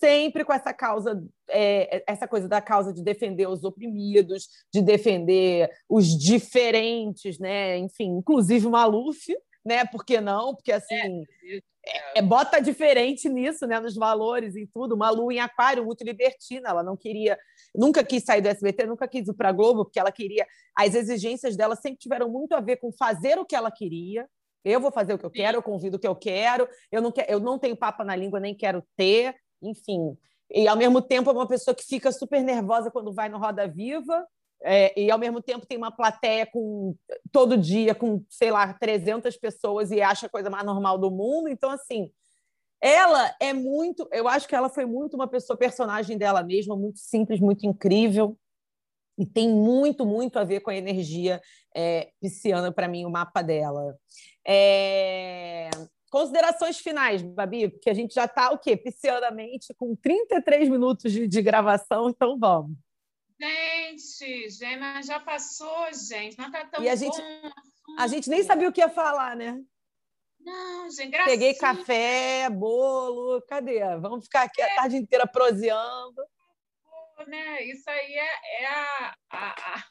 sempre 0.00 0.44
com 0.44 0.52
essa 0.52 0.72
causa, 0.72 1.22
é, 1.50 2.02
essa 2.06 2.26
coisa 2.26 2.48
da 2.48 2.60
causa 2.60 2.92
de 2.92 3.02
defender 3.02 3.46
os 3.46 3.62
oprimidos, 3.62 4.48
de 4.72 4.80
defender 4.80 5.70
os 5.88 6.06
diferentes, 6.18 7.38
né? 7.38 7.76
Enfim, 7.76 8.16
inclusive 8.16 8.66
o 8.66 8.70
Maluf, 8.70 9.36
né? 9.64 9.84
Por 9.84 10.04
que 10.04 10.20
não? 10.20 10.54
Porque 10.54 10.72
assim. 10.72 10.94
É, 10.94 11.56
é, 11.86 12.18
é, 12.18 12.22
bota 12.22 12.60
diferente 12.60 13.28
nisso, 13.28 13.66
né? 13.66 13.78
Nos 13.80 13.94
valores 13.94 14.56
e 14.56 14.66
tudo. 14.66 14.94
Uma 14.94 15.10
Lu 15.10 15.30
em 15.30 15.40
aquário, 15.40 15.84
muito 15.84 16.04
libertina. 16.04 16.70
Ela 16.70 16.82
não 16.82 16.96
queria, 16.96 17.38
nunca 17.74 18.02
quis 18.04 18.24
sair 18.24 18.40
do 18.40 18.48
SBT, 18.48 18.86
nunca 18.86 19.06
quis 19.06 19.28
ir 19.28 19.34
para 19.34 19.50
a 19.50 19.52
Globo, 19.52 19.84
porque 19.84 20.00
ela 20.00 20.12
queria. 20.12 20.46
As 20.76 20.94
exigências 20.94 21.56
dela 21.56 21.76
sempre 21.76 21.98
tiveram 21.98 22.28
muito 22.28 22.54
a 22.54 22.60
ver 22.60 22.76
com 22.76 22.92
fazer 22.92 23.38
o 23.38 23.44
que 23.44 23.54
ela 23.54 23.70
queria. 23.70 24.28
Eu 24.64 24.80
vou 24.80 24.90
fazer 24.90 25.12
o 25.12 25.18
que 25.18 25.26
eu 25.26 25.30
quero, 25.30 25.58
eu 25.58 25.62
convido 25.62 25.96
o 25.96 26.00
que 26.00 26.08
eu 26.08 26.16
quero. 26.16 26.66
Eu 26.90 27.02
não, 27.02 27.12
quero, 27.12 27.30
eu 27.30 27.38
não 27.38 27.58
tenho 27.58 27.76
papa 27.76 28.02
na 28.02 28.16
língua, 28.16 28.40
nem 28.40 28.54
quero 28.54 28.82
ter. 28.96 29.34
Enfim. 29.62 30.16
E 30.50 30.66
ao 30.68 30.76
mesmo 30.76 31.02
tempo 31.02 31.30
é 31.30 31.32
uma 31.32 31.48
pessoa 31.48 31.74
que 31.74 31.84
fica 31.84 32.10
super 32.12 32.42
nervosa 32.42 32.90
quando 32.90 33.12
vai 33.12 33.28
no 33.28 33.38
Roda 33.38 33.66
Viva 33.66 34.26
é, 34.64 34.98
e 34.98 35.10
ao 35.10 35.18
mesmo 35.18 35.42
tempo 35.42 35.66
tem 35.66 35.76
uma 35.76 35.94
plateia 35.94 36.46
com 36.46 36.96
todo 37.30 37.56
dia 37.58 37.94
com, 37.94 38.24
sei 38.30 38.50
lá, 38.50 38.72
300 38.72 39.36
pessoas 39.36 39.90
e 39.90 40.00
acha 40.00 40.26
a 40.26 40.30
coisa 40.30 40.48
mais 40.48 40.64
normal 40.64 40.96
do 40.96 41.10
mundo. 41.10 41.48
Então, 41.48 41.70
assim, 41.70 42.10
ela 42.80 43.34
é 43.38 43.52
muito. 43.52 44.08
Eu 44.10 44.26
acho 44.26 44.48
que 44.48 44.54
ela 44.54 44.70
foi 44.70 44.86
muito 44.86 45.14
uma 45.14 45.28
pessoa, 45.28 45.56
personagem 45.56 46.16
dela 46.16 46.42
mesma, 46.42 46.74
muito 46.74 46.98
simples, 46.98 47.40
muito 47.40 47.66
incrível. 47.66 48.38
E 49.18 49.26
tem 49.26 49.48
muito, 49.48 50.04
muito 50.06 50.38
a 50.38 50.44
ver 50.44 50.60
com 50.60 50.70
a 50.70 50.76
energia 50.76 51.40
é, 51.76 52.10
pisciana, 52.20 52.72
para 52.72 52.88
mim, 52.88 53.04
o 53.04 53.10
mapa 53.10 53.42
dela. 53.42 53.96
É... 54.46 55.70
Considerações 56.10 56.78
finais, 56.78 57.22
Babi, 57.22 57.68
porque 57.68 57.90
a 57.90 57.94
gente 57.94 58.14
já 58.14 58.24
está, 58.24 58.50
o 58.50 58.58
quê? 58.58 58.76
Piscianamente, 58.76 59.74
com 59.74 59.94
33 59.94 60.68
minutos 60.68 61.12
de, 61.12 61.28
de 61.28 61.42
gravação, 61.42 62.08
então 62.08 62.38
vamos. 62.38 62.76
Gente, 63.40 64.48
mas 64.78 65.06
já 65.06 65.20
passou, 65.20 65.92
gente. 65.92 66.38
Não 66.38 66.50
tá 66.50 66.64
tão 66.66 66.82
e 66.82 66.88
a 66.88 66.94
gente, 66.94 67.16
a 67.98 68.06
gente 68.06 68.30
nem 68.30 68.42
sabia 68.42 68.68
o 68.68 68.72
que 68.72 68.80
ia 68.80 68.88
falar, 68.88 69.36
né? 69.36 69.60
Não, 70.40 70.90
gente, 70.90 71.10
gracinha. 71.10 71.32
Peguei 71.32 71.54
café, 71.54 72.48
bolo, 72.50 73.42
cadê? 73.48 73.80
Vamos 73.98 74.24
ficar 74.24 74.42
aqui 74.42 74.60
é. 74.60 74.72
a 74.72 74.76
tarde 74.76 74.96
inteira 74.96 75.26
proseando. 75.26 76.22
Né? 77.26 77.64
Isso 77.64 77.88
aí 77.88 78.14
é, 78.14 78.62
é 78.62 78.66
a, 78.66 79.14
a, 79.30 79.74
a, 79.74 79.84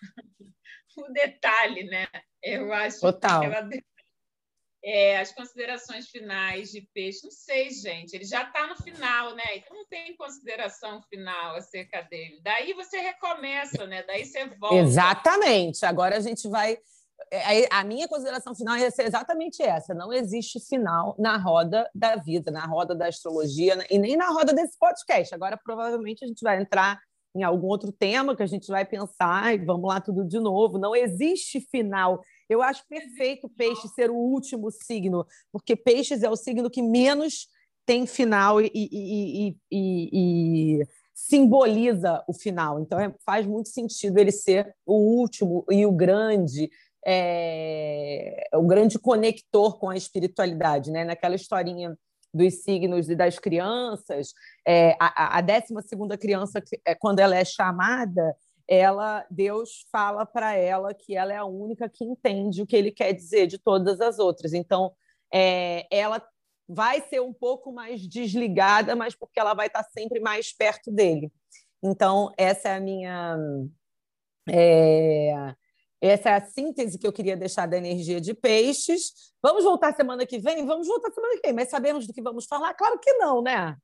o 0.97 1.11
detalhe, 1.11 1.83
né? 1.85 2.07
Eu 2.41 2.71
acho 2.71 2.99
Total. 2.99 3.39
que 3.41 3.45
ela 3.47 3.69
é, 4.83 5.17
as 5.17 5.31
considerações 5.31 6.09
finais 6.09 6.69
de 6.69 6.81
peixe, 6.93 7.21
não 7.23 7.31
sei, 7.31 7.69
gente, 7.71 8.13
ele 8.13 8.25
já 8.25 8.43
está 8.43 8.67
no 8.67 8.75
final, 8.75 9.33
né? 9.33 9.55
Então 9.55 9.77
não 9.77 9.85
tem 9.85 10.15
consideração 10.17 11.01
final 11.03 11.55
acerca 11.55 12.01
dele. 12.01 12.41
Daí 12.43 12.73
você 12.73 12.99
recomeça, 12.99 13.87
né? 13.87 14.03
Daí 14.03 14.25
você 14.25 14.45
volta. 14.59 14.75
Exatamente. 14.75 15.85
Agora 15.85 16.17
a 16.17 16.19
gente 16.19 16.49
vai. 16.49 16.77
É, 17.31 17.73
a 17.73 17.83
minha 17.85 18.07
consideração 18.09 18.53
final 18.53 18.77
ser 18.91 19.03
exatamente 19.03 19.63
essa: 19.63 19.93
não 19.93 20.11
existe 20.11 20.59
final 20.59 21.15
na 21.17 21.37
roda 21.37 21.89
da 21.95 22.17
vida, 22.17 22.51
na 22.51 22.65
roda 22.65 22.93
da 22.93 23.07
astrologia 23.07 23.77
e 23.89 23.97
nem 23.97 24.17
na 24.17 24.29
roda 24.31 24.53
desse 24.53 24.77
podcast. 24.77 25.33
Agora, 25.33 25.57
provavelmente, 25.63 26.25
a 26.25 26.27
gente 26.27 26.41
vai 26.41 26.61
entrar 26.61 26.99
em 27.35 27.41
algum 27.41 27.67
outro 27.67 27.91
tema 27.91 28.35
que 28.35 28.43
a 28.43 28.47
gente 28.47 28.67
vai 28.67 28.85
pensar 28.85 29.55
e 29.55 29.57
vamos 29.59 29.87
lá 29.87 30.01
tudo 30.01 30.27
de 30.27 30.39
novo. 30.39 30.77
Não 30.77 30.93
existe 30.93 31.61
final. 31.71 32.21
Eu 32.49 32.61
acho 32.61 32.85
perfeito 32.87 33.49
peixe 33.49 33.87
ser 33.89 34.09
o 34.09 34.15
último 34.15 34.69
signo, 34.71 35.25
porque 35.51 35.75
peixes 35.75 36.23
é 36.23 36.29
o 36.29 36.35
signo 36.35 36.69
que 36.69 36.81
menos 36.81 37.47
tem 37.85 38.05
final 38.05 38.61
e, 38.61 38.71
e, 38.73 39.57
e, 39.71 40.09
e 40.11 40.87
simboliza 41.13 42.23
o 42.27 42.33
final. 42.33 42.79
Então 42.79 42.99
é, 42.99 43.13
faz 43.25 43.45
muito 43.45 43.69
sentido 43.69 44.17
ele 44.17 44.31
ser 44.31 44.75
o 44.85 44.95
último 45.19 45.65
e 45.69 45.85
o 45.85 45.91
grande, 45.91 46.69
é, 47.05 48.47
o 48.53 48.63
grande 48.63 48.97
conector 48.97 49.77
com 49.77 49.89
a 49.89 49.97
espiritualidade, 49.97 50.91
né? 50.91 51.03
Naquela 51.03 51.35
historinha 51.35 51.97
dos 52.33 52.63
signos 52.63 53.09
e 53.09 53.15
das 53.15 53.37
crianças, 53.37 54.33
é, 54.67 54.95
a, 54.99 55.37
a 55.37 55.41
décima 55.41 55.83
segunda 55.83 56.17
criança, 56.17 56.63
é, 56.83 56.95
quando 56.95 57.19
ela 57.19 57.35
é 57.35 57.45
chamada, 57.45 58.35
ela 58.67 59.25
Deus 59.29 59.85
fala 59.91 60.25
para 60.25 60.55
ela 60.55 60.93
que 60.93 61.15
ela 61.15 61.33
é 61.33 61.37
a 61.37 61.45
única 61.45 61.89
que 61.89 62.03
entende 62.03 62.61
o 62.61 62.67
que 62.67 62.75
ele 62.75 62.91
quer 62.91 63.13
dizer 63.13 63.47
de 63.47 63.57
todas 63.57 63.99
as 64.01 64.19
outras. 64.19 64.53
Então, 64.53 64.93
é, 65.33 65.87
ela 65.91 66.25
vai 66.67 67.01
ser 67.01 67.21
um 67.21 67.33
pouco 67.33 67.71
mais 67.71 68.07
desligada, 68.07 68.95
mas 68.95 69.15
porque 69.15 69.39
ela 69.39 69.53
vai 69.53 69.67
estar 69.67 69.83
sempre 69.83 70.19
mais 70.19 70.53
perto 70.53 70.91
dele. 70.91 71.31
Então, 71.83 72.31
essa 72.37 72.69
é 72.69 72.75
a 72.75 72.79
minha. 72.79 73.37
É, 74.49 75.55
essa 76.01 76.29
é 76.29 76.33
a 76.33 76.45
síntese 76.45 76.99
que 76.99 77.07
eu 77.07 77.13
queria 77.13 77.35
deixar 77.35 77.65
da 77.65 77.77
energia 77.77 78.19
de 78.19 78.33
peixes. 78.33 79.33
Vamos 79.41 79.63
voltar 79.63 79.95
semana 79.95 80.25
que 80.25 80.37
vem? 80.37 80.65
Vamos 80.65 80.87
voltar 80.87 81.11
semana 81.11 81.35
que 81.35 81.41
vem, 81.47 81.53
mas 81.53 81.69
sabemos 81.69 82.07
do 82.07 82.13
que 82.13 82.21
vamos 82.21 82.45
falar? 82.45 82.73
Claro 82.73 82.99
que 82.99 83.13
não, 83.13 83.41
né? 83.41 83.77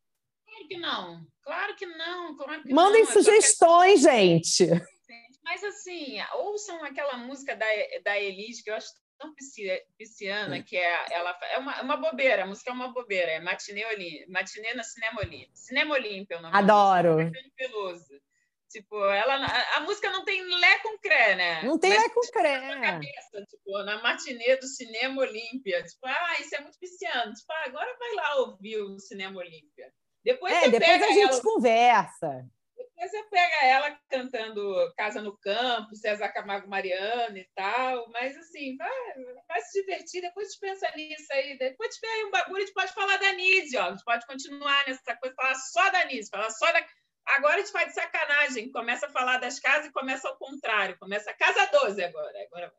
Claro 0.46 0.68
que 0.68 0.78
não. 0.78 1.26
Claro 1.50 1.76
que 1.76 1.86
não. 1.88 2.38
Claro 2.38 2.62
que 2.62 2.72
Mandem 2.72 3.04
não. 3.04 3.12
sugestões, 3.12 4.02
gente. 4.06 4.68
Mas 5.44 5.64
assim, 5.64 6.18
ouçam 6.36 6.84
aquela 6.84 7.18
música 7.18 7.56
da, 7.56 7.66
da 8.04 8.20
Elis, 8.20 8.62
que 8.62 8.70
eu 8.70 8.76
acho 8.76 8.90
tão 9.18 9.34
pisciana, 9.98 10.62
que 10.62 10.78
é, 10.78 11.06
ela, 11.12 11.38
é 11.52 11.58
uma, 11.58 11.74
é 11.76 11.82
uma 11.82 11.98
bobeira, 11.98 12.44
a 12.44 12.46
música 12.46 12.70
é 12.70 12.74
uma 12.74 12.94
bobeira, 12.94 13.32
é 13.32 13.40
Matinê, 13.40 13.84
Olim, 13.86 14.26
Matinê 14.30 14.76
na 14.76 14.84
Cinema 14.84 15.22
Olímpia. 15.22 15.50
Cinema 15.56 15.96
Olímpia 15.96 16.36
é 16.36 16.38
o 16.38 16.42
nome 16.44 16.56
Adoro. 16.56 17.18
Peloso. 17.58 18.22
Tipo, 18.70 19.04
ela, 19.06 19.44
a 19.76 19.80
música 19.80 20.12
não 20.12 20.24
tem 20.24 20.44
lé 20.44 20.80
com 20.80 21.00
cré, 21.00 21.36
né? 21.36 21.64
Não 21.64 21.80
tem 21.80 21.90
Mas, 21.90 22.04
lé 22.04 22.10
com 22.10 22.22
cré. 22.32 22.80
Cabeça, 22.80 23.46
tipo, 23.50 23.84
na 23.84 24.04
matinê 24.04 24.56
do 24.58 24.68
Cinema 24.68 25.22
Olímpia. 25.24 25.82
Tipo, 25.84 26.06
ah, 26.06 26.36
isso 26.40 26.56
é 26.56 26.62
muito 26.62 26.78
pisciano. 26.78 27.34
Tipo, 27.34 27.52
ah, 27.52 27.64
agora 27.66 27.98
vai 27.98 28.14
lá 28.14 28.36
ouvir 28.42 28.78
o 28.78 29.00
Cinema 29.00 29.40
Olímpia. 29.40 29.92
Depois 30.24 30.54
é, 30.54 30.70
depois 30.70 31.02
a 31.02 31.08
gente 31.08 31.34
ela... 31.34 31.42
conversa. 31.42 32.46
Depois 32.78 33.12
você 33.12 33.24
pega 33.30 33.66
ela 33.66 34.00
cantando 34.10 34.94
Casa 34.98 35.22
no 35.22 35.38
Campo, 35.38 35.96
César 35.96 36.30
Camargo 36.30 36.70
Mariano 36.70 37.38
e 37.38 37.48
tal, 37.56 38.10
mas 38.10 38.36
assim, 38.38 38.76
vai, 38.76 38.90
vai 39.48 39.62
se 39.62 39.82
divertir, 39.82 40.22
depois 40.22 40.50
te 40.50 40.60
pensa 40.60 40.92
nisso 40.96 41.32
aí, 41.32 41.58
depois 41.58 41.96
tiver 41.96 42.12
aí 42.12 42.26
um 42.26 42.32
bagulho, 42.32 42.58
a 42.58 42.60
gente 42.60 42.74
pode 42.74 42.94
falar 42.94 43.16
da 43.18 43.32
Nise, 43.34 43.78
ó, 43.78 43.86
a 43.86 43.92
gente 43.92 44.04
pode 44.04 44.26
continuar 44.26 44.86
nessa 44.86 45.16
coisa, 45.16 45.36
falar 45.36 45.56
só 45.56 45.90
da 45.92 46.06
Nise, 46.06 46.30
falar 46.30 46.50
só 46.50 46.72
da. 46.74 46.86
Agora 47.28 47.56
a 47.56 47.60
gente 47.60 47.72
faz 47.72 47.88
de 47.88 47.94
sacanagem, 47.94 48.72
começa 48.72 49.06
a 49.06 49.12
falar 49.12 49.38
das 49.38 49.60
casas 49.60 49.88
e 49.88 49.94
começa 49.94 50.28
ao 50.28 50.38
contrário, 50.38 50.98
começa 51.00 51.30
a 51.30 51.34
casa 51.34 51.70
12 51.72 52.04
agora. 52.04 52.34
agora 52.48 52.74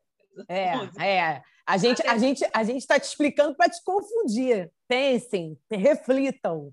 é, 0.48 1.06
é. 1.06 1.42
A 1.66 1.76
gente 1.76 2.06
a 2.06 2.18
gente 2.18 2.44
a 2.52 2.64
gente 2.64 2.80
está 2.80 2.98
te 2.98 3.04
explicando 3.04 3.56
para 3.56 3.70
te 3.70 3.82
confundir. 3.84 4.70
Pensem, 4.88 5.58
reflitam. 5.70 6.72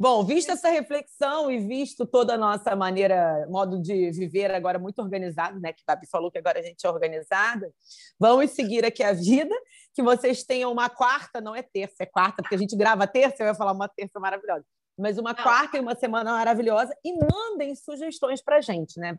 Bom, 0.00 0.24
vista 0.24 0.52
essa 0.52 0.70
reflexão 0.70 1.50
e 1.50 1.58
visto 1.58 2.06
toda 2.06 2.32
a 2.32 2.38
nossa 2.38 2.74
maneira, 2.74 3.46
modo 3.50 3.78
de 3.78 4.10
viver 4.12 4.50
agora 4.50 4.78
muito 4.78 4.98
organizado, 5.02 5.60
né? 5.60 5.74
Que 5.74 5.84
Babi 5.86 6.06
falou 6.06 6.30
que 6.30 6.38
agora 6.38 6.58
a 6.58 6.62
gente 6.62 6.86
é 6.86 6.88
organizada. 6.88 7.70
Vamos 8.18 8.52
seguir 8.52 8.82
aqui 8.82 9.02
a 9.02 9.12
vida. 9.12 9.54
Que 9.94 10.02
vocês 10.02 10.42
tenham 10.42 10.72
uma 10.72 10.88
quarta, 10.88 11.38
não 11.38 11.54
é 11.54 11.60
terça, 11.60 11.96
é 12.02 12.06
quarta, 12.06 12.42
porque 12.42 12.54
a 12.54 12.58
gente 12.58 12.74
grava 12.74 13.06
terça, 13.06 13.42
eu 13.42 13.48
ia 13.48 13.54
falar 13.54 13.72
uma 13.72 13.90
terça 13.90 14.18
maravilhosa. 14.18 14.64
Mas 14.98 15.18
uma 15.18 15.34
não. 15.34 15.42
quarta 15.42 15.76
e 15.76 15.80
uma 15.80 15.94
semana 15.94 16.32
maravilhosa. 16.32 16.96
E 17.04 17.12
mandem 17.22 17.74
sugestões 17.74 18.42
para 18.42 18.56
a 18.56 18.60
gente, 18.62 18.98
né? 18.98 19.18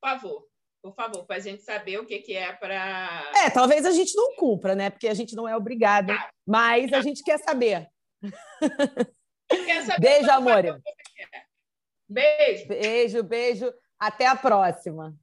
Por 0.00 0.10
favor, 0.10 0.46
por 0.80 0.94
favor, 0.94 1.26
para 1.26 1.36
a 1.36 1.40
gente 1.40 1.64
saber 1.64 1.98
o 1.98 2.06
que, 2.06 2.20
que 2.20 2.34
é 2.34 2.52
para. 2.52 3.32
É, 3.34 3.50
talvez 3.50 3.84
a 3.84 3.90
gente 3.90 4.14
não 4.14 4.36
cumpra, 4.36 4.76
né? 4.76 4.90
Porque 4.90 5.08
a 5.08 5.14
gente 5.14 5.34
não 5.34 5.48
é 5.48 5.56
obrigada, 5.56 6.16
mas 6.46 6.92
a 6.92 7.00
gente 7.00 7.24
quer 7.24 7.38
saber. 7.38 7.88
Beijo, 9.98 10.30
amor. 10.30 10.80
Beijo. 12.08 12.68
Beijo, 12.68 13.22
beijo. 13.22 13.72
Até 13.98 14.26
a 14.26 14.36
próxima. 14.36 15.14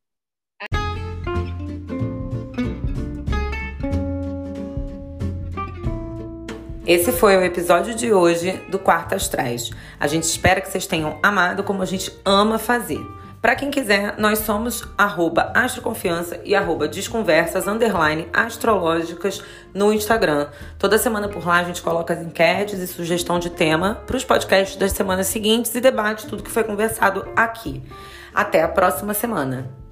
Esse 6.85 7.13
foi 7.13 7.37
o 7.37 7.41
episódio 7.41 7.95
de 7.95 8.11
hoje 8.11 8.51
do 8.69 8.77
Quarto 8.77 9.15
Astrais. 9.15 9.69
A 9.97 10.05
gente 10.05 10.23
espera 10.23 10.59
que 10.59 10.69
vocês 10.69 10.85
tenham 10.85 11.17
amado 11.23 11.63
como 11.63 11.81
a 11.81 11.85
gente 11.85 12.11
ama 12.25 12.59
fazer. 12.59 12.99
Para 13.43 13.57
quem 13.57 13.69
quiser, 13.69 14.15
nós 14.17 14.39
somos 14.39 14.87
arroba 14.97 15.51
astroconfiança 15.53 16.39
e 16.45 16.55
arroba 16.55 16.87
desconversas 16.87 17.67
underline 17.67 18.25
astrológicas 18.31 19.43
no 19.73 19.91
Instagram. 19.91 20.47
Toda 20.79 20.97
semana 20.97 21.27
por 21.27 21.45
lá 21.45 21.57
a 21.57 21.63
gente 21.65 21.81
coloca 21.81 22.13
as 22.13 22.21
enquetes 22.21 22.79
e 22.79 22.87
sugestão 22.87 23.39
de 23.39 23.49
tema 23.49 24.01
para 24.07 24.15
os 24.15 24.23
podcasts 24.23 24.77
das 24.77 24.93
semanas 24.93 25.27
seguintes 25.27 25.75
e 25.75 25.81
debate 25.81 26.25
tudo 26.25 26.41
que 26.41 26.49
foi 26.49 26.63
conversado 26.63 27.27
aqui. 27.35 27.83
Até 28.33 28.63
a 28.63 28.69
próxima 28.69 29.13
semana. 29.13 29.82